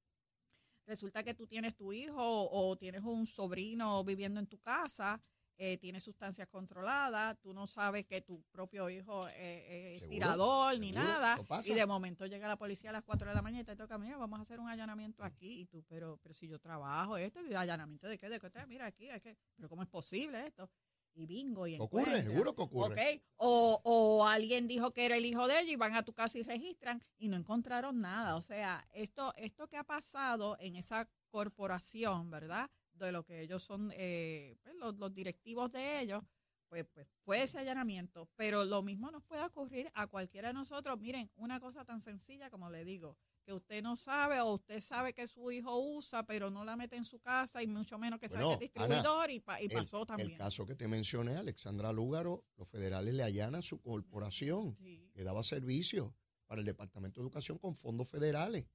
Resulta 0.87 1.23
que 1.23 1.35
tú 1.35 1.47
tienes 1.47 1.75
tu 1.75 1.93
hijo 1.93 2.49
o 2.51 2.77
tienes 2.77 3.03
un 3.03 3.27
sobrino 3.27 4.05
viviendo 4.05 4.41
en 4.41 4.47
tu 4.47 4.59
casa, 4.59 5.21
eh, 5.57 5.79
tiene 5.79 6.01
sustancias 6.01 6.49
controladas, 6.49 7.39
tú 7.41 7.55
no 7.55 7.67
sabes 7.67 8.05
que 8.07 8.21
tu 8.21 8.43
propio 8.51 8.91
hijo 8.91 9.29
eh, 9.29 9.95
es 9.95 10.01
Seguro, 10.01 10.11
tirador 10.11 10.79
ni 10.81 10.93
seguro, 10.93 11.13
nada, 11.13 11.39
y 11.65 11.75
de 11.75 11.87
momento 11.87 12.27
llega 12.27 12.49
la 12.49 12.57
policía 12.57 12.91
a 12.91 12.93
las 12.93 13.05
4 13.05 13.29
de 13.29 13.35
la 13.35 13.43
mañana 13.43 13.63
y 13.63 13.65
te 13.65 13.77
toca, 13.77 13.97
mira, 13.97 14.17
vamos 14.17 14.41
a 14.41 14.43
hacer 14.43 14.59
un 14.59 14.69
allanamiento 14.69 15.23
aquí, 15.23 15.61
y 15.61 15.67
tú, 15.67 15.85
pero, 15.89 16.19
pero 16.23 16.35
si 16.35 16.49
yo 16.49 16.59
trabajo 16.59 17.17
esto, 17.17 17.41
¿y 17.47 17.55
allanamiento 17.55 18.09
de 18.09 18.19
qué? 18.19 18.29
¿De 18.29 18.41
qué? 18.41 18.51
Mira 18.67 18.87
aquí, 18.87 19.09
es 19.09 19.23
que, 19.23 19.37
pero 19.55 19.69
¿cómo 19.69 19.83
es 19.83 19.89
posible 19.89 20.45
esto? 20.45 20.69
Y 21.17 21.27
bingo, 21.27 21.67
y 21.69 21.77
Ocurre, 21.79 22.03
encuentra. 22.03 22.21
seguro 22.23 22.55
que 22.55 22.63
ocurre. 22.63 23.15
Ok, 23.17 23.23
O, 23.37 23.81
o 23.85 24.27
alguien 24.27 24.67
dijo 24.67 24.93
que 24.93 25.07
era 25.07 25.17
el 25.17 25.25
hijo 25.25 25.47
de 25.47 25.61
ellos 25.61 25.73
y 25.73 25.77
van 25.77 25.95
a 25.95 26.03
tu 26.03 26.13
casa 26.13 26.39
y 26.39 26.43
registran 26.43 27.03
y 27.19 27.29
no 27.29 27.37
encontraron 27.37 28.01
nada. 28.01 28.35
O 28.37 28.43
sea, 28.43 28.87
esto, 28.93 29.33
esto 29.37 29.69
que 29.69 29.77
ha 29.77 29.85
pasado 29.85 30.57
en 30.59 30.75
esa 30.77 31.09
corporación, 31.31 32.31
¿verdad? 32.31 32.69
De 32.95 33.13
lo 33.13 33.25
que 33.25 33.41
ellos 33.43 33.63
son, 33.63 33.93
eh, 33.95 34.57
pues, 34.63 34.75
los, 34.77 34.97
los 34.97 35.13
directivos 35.15 35.73
de 35.73 36.01
ellos, 36.01 36.23
pues, 36.69 36.85
pues 36.93 37.07
fue 37.25 37.43
ese 37.43 37.59
allanamiento. 37.59 38.29
Pero 38.35 38.65
lo 38.65 38.83
mismo 38.83 39.11
nos 39.13 39.23
puede 39.23 39.45
ocurrir 39.45 39.91
a 39.95 40.09
cualquiera 40.09 40.49
de 40.49 40.55
nosotros. 40.55 40.99
Miren, 40.99 41.31
una 41.37 41.61
cosa 41.61 41.85
tan 41.85 42.01
sencilla 42.01 42.51
como 42.51 42.71
le 42.71 42.85
digo, 42.85 43.17
que 43.45 43.53
usted 43.53 43.83
no 43.83 43.95
sabe 43.97 44.41
o 44.41 44.55
usted 44.55 44.81
sabe 44.81 45.13
que 45.13 45.27
su 45.27 45.51
hijo 45.53 45.79
usa, 45.79 46.25
pero 46.25 46.51
no 46.51 46.65
la 46.65 46.77
mete 46.77 46.97
en 46.97 47.05
su 47.05 47.19
casa 47.21 47.63
y 47.63 47.67
mucho 47.67 47.99
menos 47.99 48.19
que 48.19 48.29
sabe 48.29 48.45
Bueno, 48.45 48.59
que 48.59 48.65
es 48.67 48.73
distribuidor 48.73 49.31
y, 49.31 49.41
pa- 49.41 49.61
y 49.61 49.67
El- 49.67 49.73
pasó 49.73 50.01
el, 50.01 50.07
también. 50.07 50.37
caso 50.37 50.65
que 50.67 50.75
te 50.75 50.89
mencioné, 50.89 51.37
Alexandra 51.37 51.93
Lúgaro, 51.93 52.45
los 52.57 52.69
federales 52.69 53.15
le 53.15 53.23
allanan 53.23 53.63
su 53.63 53.81
corporación 53.81 54.77
Sí. 54.79 55.11
que 55.15 55.23
daba 55.25 55.43
servicio 55.43 56.15
para 56.47 56.61
el 56.61 56.67
Departamento 56.67 57.21
de 57.21 57.25
Educación 57.27 57.59
con 57.59 57.75
fondos 57.75 58.09
federales. 58.09 58.67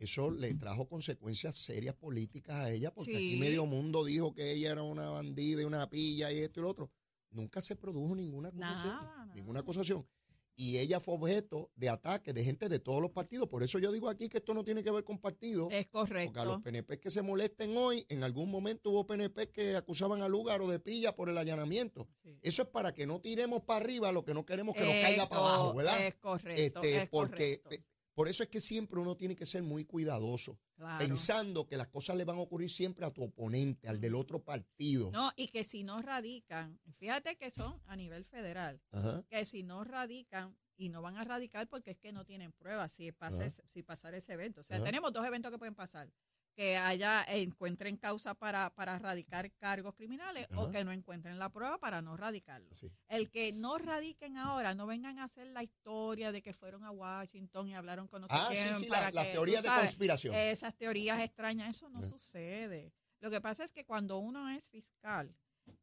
eso 0.00 0.30
le 0.30 0.54
trajo 0.54 0.86
consecuencias 0.88 1.56
serias 1.56 1.92
políticas 1.96 2.54
a 2.54 2.70
ella, 2.70 2.94
porque 2.94 3.16
aquí 3.16 3.36
medio 3.36 3.66
mundo 3.66 4.04
dijo 4.04 4.32
que 4.32 4.52
ella 4.52 4.70
era 4.70 4.84
una 4.84 5.10
bandida 5.10 5.62
y 5.62 5.64
una 5.64 5.90
pilla 5.90 6.30
y 6.30 6.38
esto 6.38 6.60
y 6.60 6.62
lo 6.62 6.70
otro. 6.70 6.92
Nunca 7.30 7.60
se 7.60 7.74
produjo 7.74 8.14
ninguna 8.14 8.50
acusación. 8.50 8.94
Nada, 8.94 9.16
nada. 9.16 9.34
Ninguna 9.34 9.58
acusación. 9.60 10.06
Y 10.60 10.78
ella 10.78 10.98
fue 10.98 11.14
objeto 11.14 11.70
de 11.76 11.88
ataques 11.88 12.34
de 12.34 12.42
gente 12.42 12.68
de 12.68 12.80
todos 12.80 13.00
los 13.00 13.12
partidos. 13.12 13.48
Por 13.48 13.62
eso 13.62 13.78
yo 13.78 13.92
digo 13.92 14.08
aquí 14.08 14.28
que 14.28 14.38
esto 14.38 14.54
no 14.54 14.64
tiene 14.64 14.82
que 14.82 14.90
ver 14.90 15.04
con 15.04 15.20
partidos. 15.20 15.68
Es 15.70 15.86
Porque 15.86 16.16
a 16.16 16.24
los 16.24 16.34
correcto. 16.34 16.62
PNP 16.64 16.98
que 16.98 17.12
se 17.12 17.22
molesten 17.22 17.76
hoy, 17.76 18.04
en 18.08 18.24
algún 18.24 18.50
momento 18.50 18.90
hubo 18.90 19.06
PNP 19.06 19.52
que 19.52 19.76
acusaban 19.76 20.20
al 20.20 20.32
lugar 20.32 20.60
o 20.60 20.66
de 20.66 20.80
pilla 20.80 21.14
por 21.14 21.28
el 21.28 21.38
allanamiento. 21.38 22.08
Sí. 22.24 22.40
Eso 22.42 22.62
es 22.62 22.68
para 22.70 22.92
que 22.92 23.06
no 23.06 23.20
tiremos 23.20 23.62
para 23.62 23.84
arriba 23.84 24.10
lo 24.10 24.24
que 24.24 24.34
no 24.34 24.44
queremos 24.44 24.74
que 24.74 24.80
nos 24.80 24.90
caiga 24.90 25.28
para 25.28 25.42
abajo, 25.42 25.74
¿verdad? 25.74 26.04
Es 26.04 26.16
correcto. 26.16 26.80
Este, 26.80 27.02
es 27.02 27.08
porque 27.08 27.60
correcto. 27.62 27.87
Por 28.18 28.26
eso 28.26 28.42
es 28.42 28.48
que 28.48 28.60
siempre 28.60 28.98
uno 28.98 29.16
tiene 29.16 29.36
que 29.36 29.46
ser 29.46 29.62
muy 29.62 29.84
cuidadoso, 29.84 30.58
Claro. 30.74 30.98
pensando 30.98 31.68
que 31.68 31.76
las 31.76 31.86
cosas 31.86 32.16
le 32.16 32.24
van 32.24 32.36
a 32.36 32.40
ocurrir 32.40 32.68
siempre 32.68 33.06
a 33.06 33.12
tu 33.12 33.22
oponente, 33.22 33.88
al 33.88 34.00
del 34.00 34.16
otro 34.16 34.42
partido. 34.42 35.12
No, 35.12 35.30
y 35.36 35.46
que 35.46 35.62
si 35.62 35.84
no 35.84 36.02
radican, 36.02 36.80
fíjate 36.98 37.36
que 37.36 37.52
son 37.52 37.80
a 37.86 37.94
nivel 37.94 38.24
federal, 38.24 38.82
Ajá. 38.90 39.24
que 39.30 39.44
si 39.44 39.62
no 39.62 39.84
radican 39.84 40.58
y 40.76 40.88
no 40.88 41.00
van 41.00 41.16
a 41.16 41.22
radicar 41.22 41.68
porque 41.68 41.92
es 41.92 41.98
que 42.00 42.10
no 42.10 42.24
tienen 42.24 42.50
pruebas 42.50 42.90
si 42.90 43.12
pasa 43.12 43.44
ese- 43.44 43.62
si 43.72 43.84
pasar 43.84 44.14
ese 44.14 44.32
evento. 44.32 44.62
O 44.62 44.64
sea, 44.64 44.78
Ajá. 44.78 44.84
tenemos 44.86 45.12
dos 45.12 45.24
eventos 45.24 45.52
que 45.52 45.58
pueden 45.58 45.76
pasar. 45.76 46.12
Que 46.58 46.76
haya 46.76 47.24
encuentren 47.28 47.96
causa 47.96 48.34
para, 48.34 48.74
para 48.74 48.98
radicar 48.98 49.48
cargos 49.52 49.94
criminales 49.94 50.48
o 50.56 50.68
que 50.70 50.82
no 50.84 50.90
encuentren 50.90 51.38
la 51.38 51.50
prueba 51.52 51.78
para 51.78 52.02
no 52.02 52.16
radicarlo. 52.16 52.74
Sí. 52.74 52.90
El 53.06 53.30
que 53.30 53.52
no 53.52 53.78
radiquen 53.78 54.36
ahora, 54.36 54.74
no 54.74 54.84
vengan 54.88 55.20
a 55.20 55.24
hacer 55.24 55.46
la 55.46 55.62
historia 55.62 56.32
de 56.32 56.42
que 56.42 56.52
fueron 56.52 56.82
a 56.82 56.90
Washington 56.90 57.68
y 57.68 57.74
hablaron 57.76 58.08
con 58.08 58.22
no 58.22 58.26
sé 58.26 58.34
Ah, 58.36 58.48
sí, 58.50 58.74
sí, 58.74 58.86
para 58.86 59.02
la- 59.02 59.10
las 59.12 59.26
que, 59.26 59.32
teorías 59.34 59.58
tú 59.58 59.62
de 59.62 59.68
sabes, 59.68 59.82
conspiración. 59.84 60.34
Esas 60.34 60.74
teorías 60.74 61.20
extrañas, 61.20 61.76
eso 61.76 61.88
no 61.90 62.00
Ajá. 62.00 62.08
sucede. 62.08 62.92
Lo 63.20 63.30
que 63.30 63.40
pasa 63.40 63.62
es 63.62 63.70
que 63.70 63.84
cuando 63.84 64.18
uno 64.18 64.48
es 64.50 64.68
fiscal, 64.68 65.32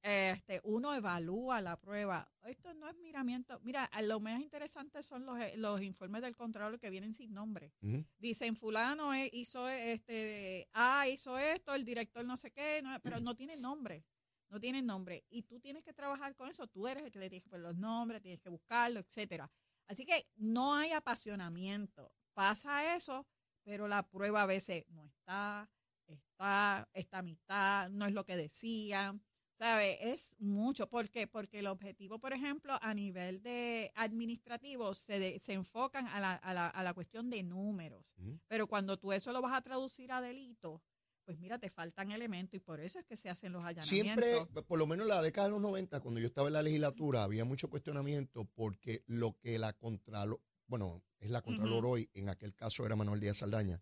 este, 0.01 0.61
uno 0.63 0.93
evalúa 0.93 1.61
la 1.61 1.79
prueba. 1.79 2.29
Esto 2.43 2.73
no 2.73 2.87
es 2.89 2.95
miramiento. 2.97 3.59
Mira, 3.61 3.85
a 3.85 4.01
lo 4.01 4.19
más 4.19 4.41
interesante 4.41 5.01
son 5.03 5.25
los, 5.25 5.39
eh, 5.39 5.53
los 5.57 5.81
informes 5.81 6.21
del 6.21 6.35
Contralor 6.35 6.79
que 6.79 6.89
vienen 6.89 7.13
sin 7.13 7.33
nombre. 7.33 7.73
Dicen, 8.17 8.55
fulano 8.55 9.13
eh, 9.13 9.29
hizo 9.33 9.67
este, 9.69 10.67
ah, 10.73 11.07
hizo 11.07 11.37
esto, 11.37 11.73
el 11.73 11.85
director 11.85 12.23
no 12.25 12.37
sé 12.37 12.51
qué, 12.51 12.81
no- 12.83 12.99
pero 13.01 13.19
no 13.19 13.35
tiene 13.35 13.57
nombre. 13.57 14.05
No 14.49 14.59
tiene 14.59 14.81
nombre. 14.83 15.25
Y 15.29 15.41
tú 15.43 15.59
tienes 15.59 15.83
que 15.83 15.93
trabajar 15.93 16.35
con 16.35 16.47
eso. 16.49 16.67
Tú 16.67 16.87
eres 16.87 17.03
el 17.03 17.11
que 17.11 17.19
le 17.19 17.29
tienes 17.29 17.43
que 17.43 17.49
poner 17.49 17.63
los 17.65 17.75
nombres, 17.75 18.21
tienes 18.21 18.39
que 18.41 18.49
buscarlo, 18.49 18.99
etcétera. 18.99 19.51
Así 19.87 20.05
que 20.05 20.27
no 20.35 20.75
hay 20.75 20.91
apasionamiento. 20.91 22.11
Pasa 22.33 22.95
eso, 22.95 23.25
pero 23.63 23.87
la 23.87 24.07
prueba 24.07 24.43
a 24.43 24.45
veces 24.45 24.85
no 24.89 25.03
está, 25.05 25.69
está, 26.07 26.87
está 26.93 27.17
a 27.19 27.21
mitad, 27.23 27.89
no 27.89 28.05
es 28.05 28.13
lo 28.13 28.23
que 28.25 28.35
decían. 28.37 29.21
¿Sabe? 29.57 30.11
Es 30.11 30.35
mucho. 30.39 30.87
¿Por 30.89 31.09
qué? 31.09 31.27
Porque 31.27 31.59
el 31.59 31.67
objetivo, 31.67 32.19
por 32.19 32.33
ejemplo, 32.33 32.77
a 32.81 32.93
nivel 32.93 33.41
de 33.41 33.91
administrativo, 33.95 34.93
se, 34.93 35.17
de- 35.19 35.39
se 35.39 35.53
enfocan 35.53 36.07
a 36.07 36.19
la, 36.19 36.33
a, 36.35 36.53
la, 36.53 36.67
a 36.67 36.83
la 36.83 36.93
cuestión 36.93 37.29
de 37.29 37.41
números. 37.43 38.13
Pero 38.47 38.67
cuando 38.67 38.97
tú 38.97 39.13
eso 39.13 39.31
lo 39.31 39.41
vas 39.41 39.53
a 39.57 39.61
traducir 39.61 40.11
a 40.11 40.19
delito, 40.19 40.81
pues 41.23 41.39
mira, 41.39 41.57
te 41.57 41.69
faltan 41.69 42.11
elementos 42.11 42.55
y 42.55 42.59
por 42.59 42.79
eso 42.81 42.99
es 42.99 43.05
que 43.05 43.15
se 43.15 43.29
hacen 43.29 43.51
los 43.53 43.63
allanamientos. 43.63 44.25
Siempre, 44.25 44.63
por 44.63 44.77
lo 44.77 44.85
menos 44.87 45.05
en 45.05 45.09
la 45.09 45.21
década 45.21 45.47
de 45.47 45.53
los 45.53 45.61
90, 45.61 45.99
cuando 46.01 46.19
yo 46.19 46.27
estaba 46.27 46.47
en 46.49 46.53
la 46.53 46.61
legislatura, 46.61 47.23
había 47.23 47.45
mucho 47.45 47.69
cuestionamiento 47.69 48.45
porque 48.53 49.03
lo 49.07 49.37
que 49.39 49.57
la 49.57 49.71
Contralor, 49.73 50.39
bueno, 50.67 51.01
es 51.19 51.31
la 51.31 51.41
Contralor 51.41 51.85
hoy, 51.85 52.09
en 52.13 52.29
aquel 52.29 52.53
caso 52.53 52.85
era 52.85 52.95
Manuel 52.95 53.21
Díaz 53.21 53.37
Saldaña, 53.37 53.81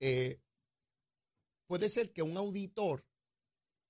eh, 0.00 0.40
puede 1.66 1.88
ser 1.88 2.12
que 2.12 2.22
un 2.22 2.36
auditor 2.36 3.04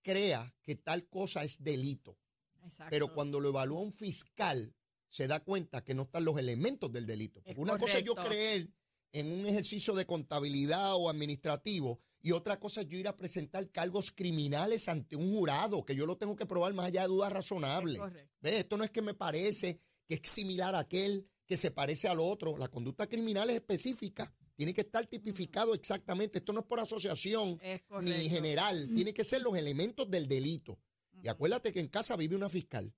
crea 0.02 0.54
que 0.62 0.76
tal 0.76 1.08
cosa 1.08 1.44
es 1.44 1.62
delito, 1.62 2.18
Exacto. 2.64 2.90
pero 2.90 3.12
cuando 3.14 3.40
lo 3.40 3.48
evalúa 3.48 3.80
un 3.80 3.92
fiscal, 3.92 4.74
se 5.08 5.26
da 5.26 5.40
cuenta 5.40 5.84
que 5.84 5.94
no 5.94 6.02
están 6.02 6.24
los 6.24 6.38
elementos 6.38 6.92
del 6.92 7.06
delito. 7.06 7.40
Porque 7.40 7.52
Es 7.52 7.58
una 7.58 7.78
cosa 7.78 7.98
es 7.98 8.04
yo 8.04 8.14
creer 8.14 8.68
en 9.12 9.32
un 9.32 9.46
ejercicio 9.46 9.94
de 9.94 10.06
contabilidad 10.06 10.94
o 10.94 11.08
administrativo 11.08 12.00
y 12.20 12.32
otra 12.32 12.58
cosa 12.58 12.82
es 12.82 12.88
yo 12.88 12.98
ir 12.98 13.08
a 13.08 13.16
presentar 13.16 13.70
cargos 13.70 14.12
criminales 14.12 14.88
ante 14.88 15.16
un 15.16 15.32
jurado, 15.32 15.84
que 15.84 15.94
yo 15.94 16.04
lo 16.04 16.16
tengo 16.16 16.36
que 16.36 16.46
probar 16.46 16.74
más 16.74 16.86
allá 16.86 17.02
de 17.02 17.08
dudas 17.08 17.30
Es 17.30 17.34
razonables. 17.34 18.00
Esto 18.42 18.76
no 18.76 18.84
es 18.84 18.90
que 18.90 19.02
me 19.02 19.14
parece 19.14 19.80
que 20.06 20.16
es 20.16 20.20
similar 20.24 20.74
a 20.74 20.80
aquel 20.80 21.28
que 21.46 21.56
se 21.56 21.70
parece 21.70 22.08
al 22.08 22.20
otro. 22.20 22.56
La 22.58 22.68
conducta 22.68 23.06
criminal 23.06 23.48
es 23.50 23.56
específica. 23.56 24.34
Tiene 24.58 24.74
que 24.74 24.80
estar 24.80 25.06
tipificado 25.06 25.72
exactamente. 25.72 26.38
Esto 26.38 26.52
no 26.52 26.60
es 26.60 26.66
por 26.66 26.80
asociación 26.80 27.60
Es 27.62 27.80
ni 28.02 28.28
general. 28.28 28.88
Tiene 28.92 29.14
que 29.14 29.22
ser 29.22 29.40
los 29.40 29.56
elementos 29.56 30.10
del 30.10 30.26
delito. 30.26 30.80
Y 31.22 31.28
acuérdate 31.28 31.70
que 31.70 31.78
en 31.78 31.86
casa 31.86 32.16
vive 32.16 32.34
una 32.34 32.48
fiscal. 32.48 32.92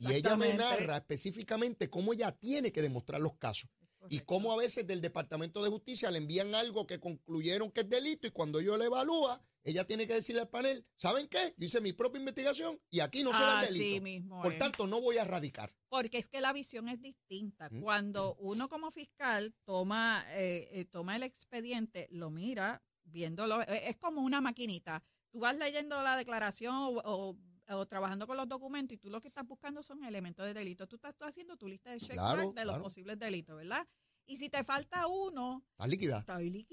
Y 0.00 0.12
ella 0.12 0.36
me 0.36 0.54
narra 0.54 0.96
específicamente 0.96 1.88
cómo 1.88 2.12
ella 2.12 2.32
tiene 2.32 2.72
que 2.72 2.82
demostrar 2.82 3.20
los 3.20 3.36
casos. 3.36 3.70
Y 4.10 4.20
cómo 4.20 4.52
a 4.52 4.56
veces 4.56 4.86
del 4.86 5.00
Departamento 5.00 5.62
de 5.62 5.70
Justicia 5.70 6.10
le 6.10 6.18
envían 6.18 6.54
algo 6.54 6.86
que 6.86 7.00
concluyeron 7.00 7.70
que 7.70 7.80
es 7.80 7.88
delito 7.88 8.26
y 8.26 8.30
cuando 8.30 8.60
yo 8.60 8.76
le 8.78 8.86
evalúa, 8.86 9.42
ella 9.64 9.86
tiene 9.86 10.06
que 10.06 10.14
decirle 10.14 10.40
al 10.42 10.48
panel, 10.48 10.86
¿saben 10.96 11.28
qué? 11.28 11.52
Yo 11.58 11.66
hice 11.66 11.80
mi 11.80 11.92
propia 11.92 12.20
investigación 12.20 12.80
y 12.90 13.00
aquí 13.00 13.22
no 13.22 13.32
se 13.32 13.42
da 13.42 13.60
el 13.60 13.64
Así 13.66 13.78
delito. 13.80 14.02
mismo 14.04 14.42
Por 14.42 14.52
es. 14.54 14.58
tanto, 14.58 14.86
no 14.86 15.00
voy 15.00 15.18
a 15.18 15.24
radicar. 15.24 15.74
Porque 15.88 16.18
es 16.18 16.28
que 16.28 16.40
la 16.40 16.52
visión 16.52 16.88
es 16.88 17.00
distinta. 17.02 17.68
Mm. 17.70 17.80
Cuando 17.82 18.34
uno 18.36 18.68
como 18.68 18.90
fiscal 18.90 19.54
toma, 19.64 20.24
eh, 20.30 20.68
eh, 20.72 20.84
toma 20.86 21.16
el 21.16 21.22
expediente, 21.22 22.06
lo 22.10 22.30
mira, 22.30 22.82
viéndolo, 23.04 23.60
eh, 23.62 23.88
es 23.88 23.96
como 23.98 24.22
una 24.22 24.40
maquinita. 24.40 25.02
Tú 25.30 25.40
vas 25.40 25.56
leyendo 25.58 26.00
la 26.02 26.16
declaración 26.16 26.74
o, 26.74 26.88
o- 27.04 27.36
o 27.70 27.86
trabajando 27.86 28.26
con 28.26 28.36
los 28.36 28.48
documentos 28.48 28.94
y 28.94 28.98
tú 28.98 29.10
lo 29.10 29.20
que 29.20 29.28
estás 29.28 29.46
buscando 29.46 29.82
son 29.82 30.02
elementos 30.04 30.44
de 30.46 30.54
delito. 30.54 30.86
Tú 30.86 30.96
estás 30.96 31.14
tú 31.16 31.24
haciendo 31.24 31.56
tu 31.56 31.68
lista 31.68 31.90
de 31.90 31.98
check 31.98 32.12
Claro, 32.12 32.52
de 32.52 32.64
los 32.64 32.74
claro. 32.74 32.82
posibles 32.82 33.18
delitos, 33.18 33.56
¿verdad? 33.56 33.86
Y 34.26 34.36
si 34.36 34.50
te 34.50 34.62
falta 34.62 35.06
uno, 35.06 35.64
Está 35.72 35.86
líquida. 35.86 36.18
estoy. 36.18 36.66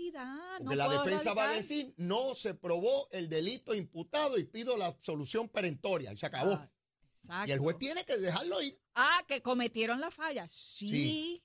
Porque 0.57 0.63
no 0.63 0.75
la 0.75 0.89
defensa 0.89 1.33
va 1.33 1.49
a 1.49 1.53
decir, 1.53 1.93
no 1.97 2.33
se 2.35 2.53
probó 2.53 3.07
el 3.11 3.29
delito 3.29 3.73
imputado 3.73 4.37
y 4.37 4.43
pido 4.43 4.75
la 4.75 4.87
absolución 4.87 5.47
perentoria. 5.47 6.11
Y 6.11 6.17
se 6.17 6.25
acabó. 6.25 6.53
Ah, 6.53 6.69
exacto. 7.13 7.49
y 7.49 7.53
el 7.53 7.59
juez 7.59 7.77
tiene 7.77 8.03
que 8.03 8.17
dejarlo 8.17 8.61
ir. 8.61 8.77
Ah, 8.95 9.21
que 9.27 9.41
cometieron 9.41 10.01
la 10.01 10.11
falla. 10.11 10.47
Sí, 10.49 10.89
sí, 10.91 11.43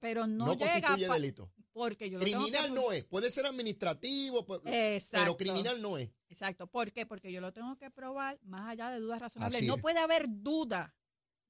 pero 0.00 0.26
no, 0.26 0.46
No, 0.46 0.52
llega 0.54 0.72
constituye 0.72 1.08
pa- 1.08 1.14
delito. 1.14 1.52
porque 1.72 2.10
yo 2.10 2.18
lo 2.18 2.24
tengo 2.24 2.38
que 2.44 2.50
Criminal 2.52 2.74
no 2.74 2.92
es. 2.92 3.04
Puede 3.04 3.30
ser 3.30 3.46
administrativo, 3.46 4.44
Exacto. 4.66 5.36
pero 5.36 5.36
criminal 5.36 5.80
no 5.80 5.96
es. 5.98 6.10
Exacto. 6.28 6.66
¿Por 6.66 6.92
qué? 6.92 7.06
Porque 7.06 7.32
yo 7.32 7.40
lo 7.40 7.52
tengo 7.52 7.76
que 7.78 7.90
probar 7.90 8.38
más 8.42 8.68
allá 8.68 8.90
de 8.90 9.00
dudas 9.00 9.20
razonables. 9.20 9.56
Así 9.58 9.66
no 9.66 9.76
es. 9.76 9.80
puede 9.82 9.98
haber 9.98 10.26
duda 10.28 10.94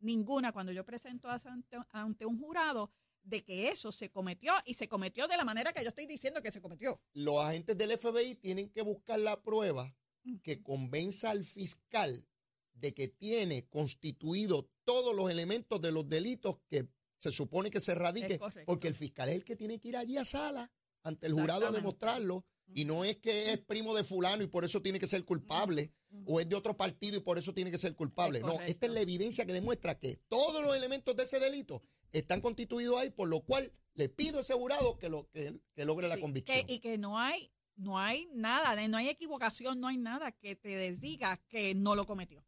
ninguna 0.00 0.52
cuando 0.52 0.72
yo 0.72 0.84
presento 0.84 1.28
ante, 1.28 1.76
ante 1.90 2.26
un 2.26 2.38
jurado 2.38 2.90
de 3.22 3.44
que 3.44 3.68
eso 3.68 3.92
se 3.92 4.10
cometió 4.10 4.52
y 4.64 4.74
se 4.74 4.88
cometió 4.88 5.26
de 5.28 5.36
la 5.36 5.44
manera 5.44 5.72
que 5.72 5.82
yo 5.82 5.88
estoy 5.90 6.06
diciendo 6.06 6.40
que 6.42 6.52
se 6.52 6.60
cometió. 6.62 7.00
Los 7.12 7.42
agentes 7.44 7.76
del 7.76 7.90
FBI 7.98 8.34
tienen 8.36 8.70
que 8.70 8.82
buscar 8.82 9.18
la 9.18 9.42
prueba 9.42 9.94
que 10.42 10.62
convenza 10.62 11.30
al 11.30 11.44
fiscal 11.44 12.26
de 12.72 12.94
que 12.94 13.08
tiene 13.08 13.68
constituido 13.68 14.70
todos 14.84 15.14
los 15.14 15.30
elementos 15.30 15.80
de 15.82 15.92
los 15.92 16.08
delitos 16.08 16.58
que 16.70 16.88
se 17.20 17.30
supone 17.30 17.70
que 17.70 17.80
se 17.80 17.94
radique, 17.94 18.38
porque 18.66 18.88
el 18.88 18.94
fiscal 18.94 19.28
es 19.28 19.36
el 19.36 19.44
que 19.44 19.54
tiene 19.56 19.78
que 19.78 19.88
ir 19.88 19.96
allí 19.96 20.16
a 20.16 20.24
sala 20.24 20.70
ante 21.02 21.26
el 21.26 21.32
jurado 21.34 21.66
a 21.66 21.70
demostrarlo. 21.72 22.44
Y 22.72 22.84
no 22.84 23.04
es 23.04 23.16
que 23.16 23.50
es 23.52 23.58
primo 23.58 23.94
de 23.96 24.04
fulano 24.04 24.42
y 24.44 24.46
por 24.46 24.64
eso 24.64 24.80
tiene 24.80 24.98
que 25.00 25.06
ser 25.08 25.24
culpable, 25.24 25.92
o 26.26 26.38
es 26.40 26.48
de 26.48 26.54
otro 26.56 26.76
partido 26.76 27.16
y 27.16 27.20
por 27.20 27.36
eso 27.36 27.52
tiene 27.52 27.70
que 27.70 27.78
ser 27.78 27.94
culpable. 27.96 28.38
Es 28.38 28.44
No, 28.44 28.60
esta 28.60 28.86
es 28.86 28.92
la 28.92 29.00
evidencia 29.00 29.44
que 29.44 29.52
demuestra 29.52 29.98
que 29.98 30.16
todos 30.28 30.62
los 30.64 30.76
elementos 30.76 31.14
de 31.16 31.24
ese 31.24 31.40
delito 31.40 31.82
están 32.12 32.40
constituidos 32.40 32.98
ahí, 33.00 33.10
por 33.10 33.28
lo 33.28 33.40
cual 33.40 33.72
le 33.94 34.08
pido 34.08 34.38
a 34.38 34.42
ese 34.42 34.54
jurado 34.54 34.98
que, 34.98 35.08
lo, 35.08 35.28
que, 35.30 35.60
que 35.74 35.84
logre 35.84 36.06
la 36.08 36.18
convicción. 36.20 36.64
que- 36.66 36.72
y 36.74 36.78
que 36.78 36.96
no 36.96 37.18
hay, 37.18 37.50
no 37.74 37.98
hay 37.98 38.28
nada, 38.32 38.86
no 38.88 38.96
hay 38.96 39.08
equivocación, 39.08 39.80
no 39.80 39.88
hay 39.88 39.96
nada 39.98 40.30
que 40.32 40.54
te 40.54 40.68
desdiga 40.68 41.36
que 41.48 41.74
no 41.74 41.94
lo 41.96 42.06
cometió. 42.06 42.44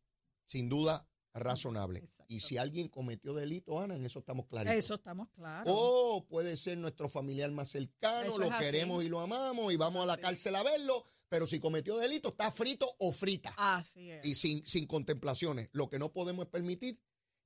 Sin 0.46 0.68
duda 0.68 1.08
razonable. 1.34 2.00
Exacto. 2.00 2.24
Y 2.28 2.40
si 2.40 2.56
alguien 2.58 2.88
cometió 2.88 3.34
delito, 3.34 3.80
Ana, 3.80 3.96
en 3.96 4.04
eso 4.04 4.18
estamos 4.18 4.46
claritos. 4.46 4.76
Eso 4.76 4.94
estamos 4.94 5.28
claros. 5.30 5.72
O 5.74 6.26
puede 6.28 6.56
ser 6.56 6.78
nuestro 6.78 7.08
familiar 7.08 7.50
más 7.52 7.70
cercano, 7.70 8.28
Eso 8.28 8.38
lo 8.38 8.50
así. 8.52 8.64
queremos 8.64 9.04
y 9.04 9.08
lo 9.08 9.20
amamos 9.20 9.72
y 9.72 9.76
vamos 9.76 10.02
a 10.02 10.06
la 10.06 10.16
cárcel 10.18 10.54
a 10.56 10.62
verlo, 10.62 11.04
pero 11.28 11.46
si 11.46 11.58
cometió 11.60 11.96
delito, 11.98 12.28
está 12.30 12.50
frito 12.50 12.94
o 12.98 13.12
frita. 13.12 13.54
Así 13.56 14.10
es. 14.10 14.26
y 14.26 14.34
sin, 14.34 14.64
sin 14.66 14.86
contemplaciones. 14.86 15.68
Lo 15.72 15.88
que 15.88 15.98
no 15.98 16.12
podemos 16.12 16.44
es 16.46 16.50
permitir 16.50 17.00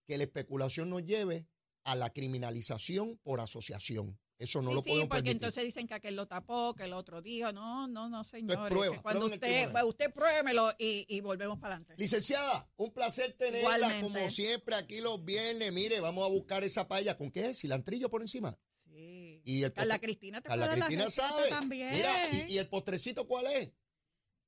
que 0.07 0.19
la 0.19 0.25
especulación 0.25 0.91
nos 0.91 1.05
lleve 1.05 1.47
a 1.85 1.95
la 1.95 2.13
criminalización 2.13 3.19
por 3.23 3.41
asociación. 3.41 4.19
Eso 4.39 4.61
no 4.61 4.69
sí, 4.69 4.75
lo 4.75 4.83
sí, 4.83 4.89
podemos 4.91 5.09
porque 5.09 5.23
permitir. 5.23 5.33
entonces 5.33 5.65
dicen 5.65 5.87
que 5.87 5.95
aquel 5.95 6.15
lo 6.17 6.27
tapó, 6.27 6.75
que 6.75 6.85
el 6.85 6.93
otro 6.93 7.23
dijo, 7.23 7.53
no, 7.53 7.89
no, 7.89 8.09
no, 8.09 8.23
señores. 8.23 8.69
prueba, 8.71 9.01
cuando 9.01 9.27
usted, 9.27 9.73
pues, 9.73 9.85
usted 9.85 10.13
pruébemelo 10.13 10.75
y, 10.79 11.07
y 11.09 11.21
volvemos 11.23 11.59
para 11.59 11.77
adelante. 11.77 11.95
Licenciada, 11.97 12.69
un 12.77 12.93
placer 12.93 13.33
tenerla 13.39 13.77
Igualmente. 13.77 14.03
como 14.03 14.31
siempre 14.31 14.75
aquí 14.77 15.01
los 15.01 15.25
viernes. 15.25 15.73
Mire, 15.73 16.01
vamos 16.01 16.25
a 16.27 16.29
buscar 16.31 16.65
esa 16.65 16.87
paella. 16.87 17.17
¿Con 17.17 17.31
qué? 17.31 17.55
Cilantrillo 17.55 18.11
por 18.11 18.21
encima. 18.21 18.59
Sí. 18.71 19.41
Y 19.45 19.63
el 19.63 19.73
Carla 19.73 19.99
Cristina 19.99 20.41
te 20.43 20.49
Carla 20.49 20.67
puede 20.67 20.79
la 20.81 20.87
Cristina 20.87 21.05
receta 21.07 21.29
sabe. 21.29 21.49
también. 21.49 21.91
Mira, 21.93 22.11
¿y, 22.33 22.53
y 22.55 22.59
el 22.59 22.69
postrecito 22.69 23.27
cuál 23.27 23.47
es? 23.47 23.71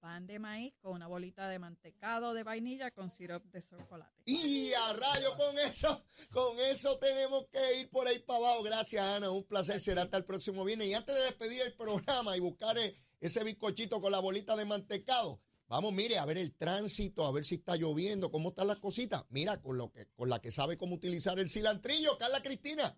Pan 0.00 0.26
de 0.26 0.38
maíz 0.38 0.74
con 0.80 0.92
una 0.92 1.06
bolita 1.06 1.48
de 1.48 1.58
mantecado 1.58 2.32
de 2.32 2.44
vainilla 2.44 2.90
con 2.90 3.10
sirope 3.10 3.48
de 3.50 3.62
chocolate. 3.62 4.22
Y 4.26 4.72
a 4.72 4.92
rayo 4.92 5.36
con 5.36 5.58
eso, 5.58 6.04
con 6.30 6.58
eso 6.60 6.98
tenemos 6.98 7.46
que 7.50 7.80
ir 7.80 7.90
por 7.90 8.06
ahí 8.06 8.18
para 8.20 8.38
abajo. 8.38 8.62
Gracias, 8.62 9.04
Ana. 9.04 9.30
Un 9.30 9.44
placer. 9.44 9.80
Será 9.80 10.02
hasta 10.02 10.16
el 10.16 10.24
próximo 10.24 10.64
viernes. 10.64 10.88
Y 10.88 10.94
antes 10.94 11.14
de 11.14 11.22
despedir 11.22 11.62
el 11.62 11.74
programa 11.74 12.36
y 12.36 12.40
buscar 12.40 12.78
eh, 12.78 12.94
ese 13.20 13.42
bizcochito 13.42 14.00
con 14.00 14.12
la 14.12 14.20
bolita 14.20 14.54
de 14.56 14.64
mantecado, 14.64 15.40
vamos, 15.66 15.92
mire, 15.92 16.18
a 16.18 16.24
ver 16.24 16.38
el 16.38 16.54
tránsito, 16.54 17.26
a 17.26 17.32
ver 17.32 17.44
si 17.44 17.56
está 17.56 17.76
lloviendo, 17.76 18.30
cómo 18.30 18.50
están 18.50 18.68
las 18.68 18.78
cositas. 18.78 19.24
Mira, 19.30 19.60
con 19.60 19.78
lo 19.78 19.90
que, 19.90 20.06
con 20.14 20.28
la 20.28 20.40
que 20.40 20.52
sabe 20.52 20.78
cómo 20.78 20.94
utilizar 20.94 21.38
el 21.38 21.50
cilantrillo, 21.50 22.16
Carla 22.18 22.40
Cristina. 22.40 22.96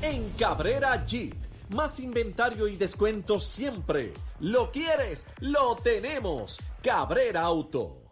En 0.00 0.30
Cabrera 0.34 1.04
Jeep, 1.04 1.34
más 1.70 2.00
inventario 2.00 2.68
y 2.68 2.76
descuento 2.76 3.40
siempre. 3.40 4.14
¿Lo 4.40 4.70
quieres? 4.70 5.26
Lo 5.40 5.76
tenemos. 5.76 6.58
Cabrera 6.82 7.42
Auto. 7.42 8.08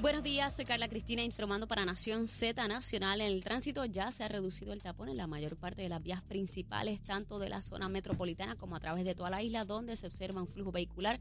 Buenos 0.00 0.22
días, 0.22 0.54
soy 0.54 0.66
Carla 0.66 0.88
Cristina 0.88 1.22
informando 1.22 1.66
para 1.66 1.86
Nación 1.86 2.26
Z 2.26 2.68
Nacional. 2.68 3.22
En 3.22 3.32
el 3.32 3.42
tránsito 3.42 3.84
ya 3.86 4.12
se 4.12 4.24
ha 4.24 4.28
reducido 4.28 4.74
el 4.74 4.82
tapón 4.82 5.08
en 5.08 5.16
la 5.16 5.26
mayor 5.26 5.56
parte 5.56 5.82
de 5.82 5.88
las 5.88 6.02
vías 6.02 6.22
principales, 6.22 7.02
tanto 7.02 7.38
de 7.38 7.48
la 7.48 7.62
zona 7.62 7.88
metropolitana 7.88 8.56
como 8.56 8.76
a 8.76 8.80
través 8.80 9.04
de 9.04 9.14
toda 9.14 9.30
la 9.30 9.42
isla, 9.42 9.64
donde 9.64 9.96
se 9.96 10.06
observa 10.06 10.42
un 10.42 10.48
flujo 10.48 10.70
vehicular 10.70 11.18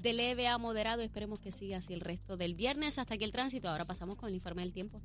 de 0.00 0.12
leve 0.14 0.48
a 0.48 0.56
moderado. 0.58 1.02
Esperemos 1.02 1.38
que 1.38 1.52
siga 1.52 1.76
así 1.76 1.92
el 1.92 2.00
resto 2.00 2.36
del 2.36 2.54
viernes. 2.54 2.98
Hasta 2.98 3.14
aquí 3.14 3.24
el 3.24 3.32
tránsito. 3.32 3.68
Ahora 3.68 3.84
pasamos 3.84 4.16
con 4.16 4.30
el 4.30 4.34
informe 4.34 4.62
del 4.62 4.72
tiempo. 4.72 5.02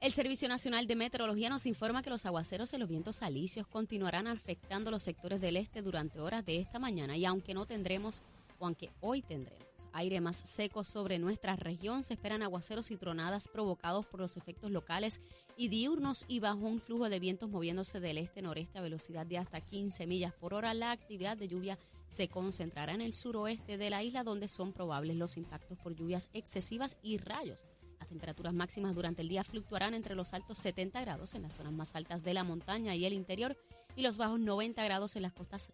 El 0.00 0.12
Servicio 0.12 0.48
Nacional 0.48 0.86
de 0.86 0.94
Meteorología 0.94 1.50
nos 1.50 1.66
informa 1.66 2.02
que 2.02 2.10
los 2.10 2.24
aguaceros 2.24 2.72
y 2.72 2.78
los 2.78 2.88
vientos 2.88 3.20
alisios 3.20 3.66
continuarán 3.66 4.28
afectando 4.28 4.92
los 4.92 5.02
sectores 5.02 5.40
del 5.40 5.56
este 5.56 5.82
durante 5.82 6.20
horas 6.20 6.46
de 6.46 6.60
esta 6.60 6.78
mañana 6.78 7.16
y 7.16 7.24
aunque 7.24 7.52
no 7.52 7.66
tendremos 7.66 8.22
o 8.60 8.66
aunque 8.66 8.90
hoy 9.00 9.22
tendremos 9.22 9.68
aire 9.92 10.20
más 10.20 10.36
seco 10.36 10.84
sobre 10.84 11.18
nuestra 11.18 11.56
región, 11.56 12.04
se 12.04 12.14
esperan 12.14 12.42
aguaceros 12.42 12.92
y 12.92 12.96
tronadas 12.96 13.48
provocados 13.48 14.06
por 14.06 14.20
los 14.20 14.36
efectos 14.36 14.70
locales 14.70 15.20
y 15.56 15.66
diurnos 15.66 16.24
y 16.28 16.38
bajo 16.38 16.58
un 16.58 16.80
flujo 16.80 17.08
de 17.08 17.18
vientos 17.18 17.48
moviéndose 17.50 17.98
del 17.98 18.18
este-noreste 18.18 18.78
a 18.78 18.82
velocidad 18.82 19.26
de 19.26 19.38
hasta 19.38 19.60
15 19.60 20.06
millas 20.06 20.32
por 20.32 20.54
hora. 20.54 20.74
La 20.74 20.92
actividad 20.92 21.36
de 21.36 21.48
lluvia 21.48 21.78
se 22.08 22.28
concentrará 22.28 22.94
en 22.94 23.00
el 23.00 23.14
suroeste 23.14 23.76
de 23.76 23.90
la 23.90 24.04
isla 24.04 24.22
donde 24.22 24.46
son 24.46 24.72
probables 24.72 25.16
los 25.16 25.36
impactos 25.36 25.76
por 25.78 25.94
lluvias 25.94 26.30
excesivas 26.32 26.96
y 27.02 27.18
rayos. 27.18 27.64
Temperaturas 28.08 28.54
máximas 28.54 28.94
durante 28.94 29.22
el 29.22 29.28
día 29.28 29.44
fluctuarán 29.44 29.94
entre 29.94 30.14
los 30.14 30.32
altos 30.32 30.58
70 30.58 31.00
grados 31.00 31.34
en 31.34 31.42
las 31.42 31.54
zonas 31.54 31.72
más 31.72 31.94
altas 31.94 32.24
de 32.24 32.34
la 32.34 32.44
montaña 32.44 32.94
y 32.94 33.04
el 33.04 33.12
interior 33.12 33.56
y 33.96 34.02
los 34.02 34.16
bajos 34.16 34.40
90 34.40 34.82
grados 34.84 35.16
en 35.16 35.22
las 35.22 35.32
costas 35.32 35.70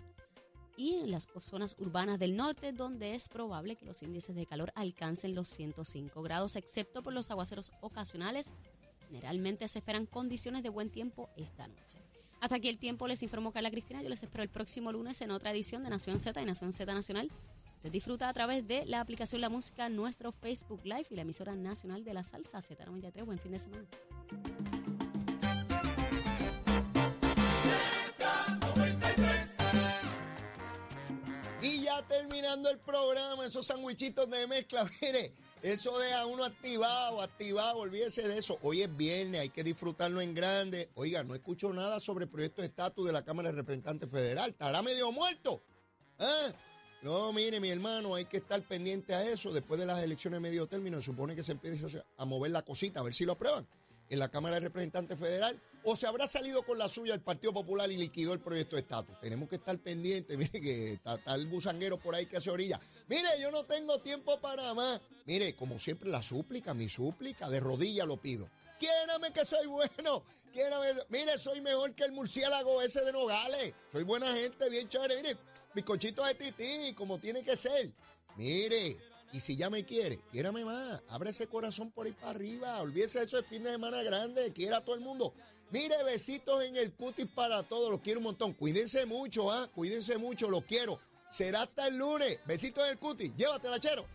y 0.77 0.97
en 0.97 1.11
las 1.11 1.29
zonas 1.39 1.77
urbanas 1.79 2.19
del 2.19 2.37
norte, 2.37 2.73
donde 2.73 3.15
es 3.15 3.29
probable 3.29 3.77
que 3.77 3.87
los 3.87 4.03
índices 4.03 4.35
de 4.35 4.47
calor 4.47 4.73
alcancen 4.75 5.35
los 5.35 5.49
105 5.49 6.23
grados, 6.23 6.57
excepto 6.57 7.03
por 7.03 7.13
los 7.13 7.31
aguaceros 7.31 7.73
ocasionales. 7.81 8.53
Generalmente 9.09 9.69
se 9.69 9.79
esperan 9.79 10.07
condiciones 10.07 10.63
de 10.63 10.71
buen 10.71 10.91
tiempo 10.91 11.29
esta 11.37 11.69
noche. 11.69 11.99
Hasta 12.41 12.57
aquí 12.57 12.69
el 12.69 12.79
tiempo, 12.79 13.07
les 13.07 13.23
informó 13.23 13.53
Carla 13.53 13.71
Cristina. 13.71 14.03
Yo 14.03 14.09
les 14.09 14.23
espero 14.23 14.43
el 14.43 14.51
próximo 14.51 14.93
lunes 14.93 15.21
en 15.21 15.31
otra 15.31 15.53
edición 15.53 15.85
de 15.85 15.91
Nación 15.91 16.19
Z 16.19 16.43
y 16.43 16.45
Nación 16.45 16.73
Z 16.73 16.93
Nacional. 16.93 17.31
Usted 17.85 17.93
disfruta 17.93 18.31
a 18.31 18.33
través 18.33 18.67
de 18.67 18.87
la 18.87 19.03
aplicación 19.03 19.43
La 19.43 19.51
Música, 19.51 19.91
nuestro 19.91 20.33
Facebook 20.33 20.81
Live 20.85 21.05
y 21.11 21.17
la 21.17 21.21
emisora 21.21 21.55
nacional 21.55 22.03
de 22.03 22.15
la 22.15 22.25
salsa 22.25 22.61
Z93. 22.61 23.27
Buen 23.27 23.39
fin 23.39 23.53
de 23.53 23.59
semana. 23.59 23.87
Y 31.61 31.83
ya 31.83 32.01
terminando 32.09 32.71
el 32.71 32.79
programa, 32.79 33.45
esos 33.45 33.67
sandwichitos 33.67 34.31
de 34.31 34.47
mezcla, 34.47 34.89
mire, 35.03 35.35
eso 35.61 35.99
deja 35.99 36.25
uno 36.25 36.43
activado, 36.45 37.21
activado, 37.21 37.81
olvídese 37.81 38.27
de 38.27 38.39
eso. 38.39 38.59
Hoy 38.63 38.81
es 38.81 38.97
viernes, 38.97 39.43
hay 39.43 39.51
que 39.51 39.63
disfrutarlo 39.63 40.23
en 40.23 40.33
grande. 40.33 40.89
Oiga, 40.95 41.23
no 41.23 41.35
escucho 41.35 41.71
nada 41.75 42.01
sobre 42.01 42.25
el 42.25 42.31
proyecto 42.31 42.63
de 42.63 42.69
estatus 42.69 43.07
de 43.07 43.13
la 43.13 43.25
Cámara 43.25 43.51
de 43.51 43.57
Representantes 43.57 44.11
Federal. 44.11 44.53
¿Estará 44.53 44.81
medio 44.81 45.13
muerto? 45.13 45.63
¿Ah? 46.19 46.49
No, 47.05 47.35
mire, 47.35 47.61
mi 47.61 47.69
hermano, 47.69 48.15
hay 48.15 48.25
que 48.25 48.39
estar 48.39 48.63
pendiente 48.63 49.15
a 49.15 49.29
eso. 49.29 49.53
Después 49.53 49.79
de 49.79 49.85
las 49.85 50.03
elecciones 50.03 50.39
de 50.39 50.49
medio 50.49 50.67
término, 50.67 50.97
se 50.97 51.03
supone 51.03 51.37
que 51.37 51.43
se 51.43 51.53
empieza 51.53 52.03
a 52.17 52.25
mover 52.25 52.51
la 52.51 52.63
cosita, 52.63 53.01
a 53.01 53.03
ver 53.03 53.13
si 53.13 53.27
lo 53.27 53.33
aprueban 53.33 53.69
en 54.09 54.19
la 54.19 54.31
Cámara 54.31 54.55
de 54.55 54.61
Representantes 54.61 55.19
Federal. 55.19 55.61
O 55.83 55.97
se 55.97 56.07
habrá 56.07 56.27
salido 56.27 56.63
con 56.63 56.79
la 56.79 56.89
suya 56.89 57.13
el 57.13 57.21
Partido 57.21 57.53
Popular 57.53 57.93
y 57.93 57.99
liquidó 57.99 58.33
el 58.33 58.41
proyecto 58.41 58.77
de 58.77 58.81
estatus. 58.81 59.21
Tenemos 59.21 59.51
que 59.51 59.57
estar 59.57 59.79
pendientes. 59.81 60.39
Mire 60.39 60.51
que 60.63 60.93
está, 60.95 61.17
está 61.17 61.35
el 61.35 61.47
gusanguero 61.51 61.99
por 61.99 62.15
ahí 62.15 62.25
que 62.25 62.39
hace 62.39 62.49
orilla. 62.49 62.81
Mire, 63.07 63.29
yo 63.39 63.51
no 63.51 63.65
tengo 63.65 63.99
tiempo 63.99 64.41
para 64.41 64.73
más. 64.73 64.99
Mire, 65.27 65.55
como 65.57 65.79
siempre, 65.79 66.09
la 66.09 66.23
súplica, 66.23 66.73
mi 66.73 66.89
súplica, 66.89 67.51
de 67.51 67.61
rodilla 67.61 68.07
lo 68.07 68.17
pido. 68.17 68.49
Quiérame 68.79 69.33
que 69.33 69.45
soy 69.45 69.67
bueno. 69.67 70.25
Quiérame. 70.53 70.87
Mire, 71.09 71.39
soy 71.39 71.61
mejor 71.61 71.95
que 71.95 72.05
el 72.05 72.13
murciélago 72.13 72.81
ese 72.83 73.05
de 73.05 73.13
Nogales. 73.13 73.75
Soy 73.91 74.05
buena 74.05 74.33
gente, 74.35 74.69
bien 74.71 74.89
chévere. 74.89 75.17
Mire, 75.17 75.37
bizcochito 75.75 76.25
de 76.25 76.35
tití, 76.35 76.95
como 76.95 77.19
tiene 77.19 77.43
que 77.43 77.57
ser. 77.57 77.93
Mire, 78.37 78.97
y 79.33 79.41
si 79.41 79.57
ya 79.57 79.69
me 79.69 79.85
quiere, 79.85 80.21
quiérame 80.31 80.65
más. 80.65 81.03
Abre 81.09 81.31
ese 81.31 81.49
corazón 81.49 81.91
por 81.91 82.07
ahí 82.07 82.13
para 82.13 82.31
arriba. 82.31 82.81
Olvídese 82.81 83.19
de 83.19 83.25
eso 83.25 83.39
el 83.39 83.45
fin 83.45 83.65
de 83.65 83.73
semana 83.73 84.03
grande. 84.03 84.53
Quiera 84.53 84.77
a 84.77 84.81
todo 84.81 84.95
el 84.95 85.01
mundo. 85.01 85.35
Mire, 85.71 86.05
besitos 86.05 86.63
en 86.63 86.77
el 86.77 86.93
cutis 86.93 87.27
para 87.27 87.65
todos. 87.65 87.91
Los 87.91 88.01
quiero 88.01 88.21
un 88.21 88.25
montón. 88.25 88.53
Cuídense 88.53 89.07
mucho, 89.07 89.51
¿ah? 89.51 89.69
Cuídense 89.75 90.19
mucho. 90.19 90.49
Los 90.49 90.65
quiero. 90.65 91.01
Será 91.31 91.63
hasta 91.63 91.89
el 91.89 91.97
lunes. 91.97 92.39
Besitos 92.47 92.85
en 92.85 92.93
el 92.93 92.99
cutis. 92.99 93.35
Llévatela, 93.37 93.81
chero. 93.81 94.07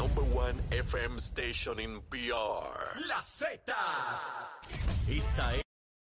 Number 0.00 0.22
one 0.32 0.54
FM 0.70 1.20
station 1.20 1.78
in 1.78 2.00
PR. 2.08 2.96
La 3.06 3.22
Z. 3.22 3.60
Esta 5.06 5.54
es 5.56 5.69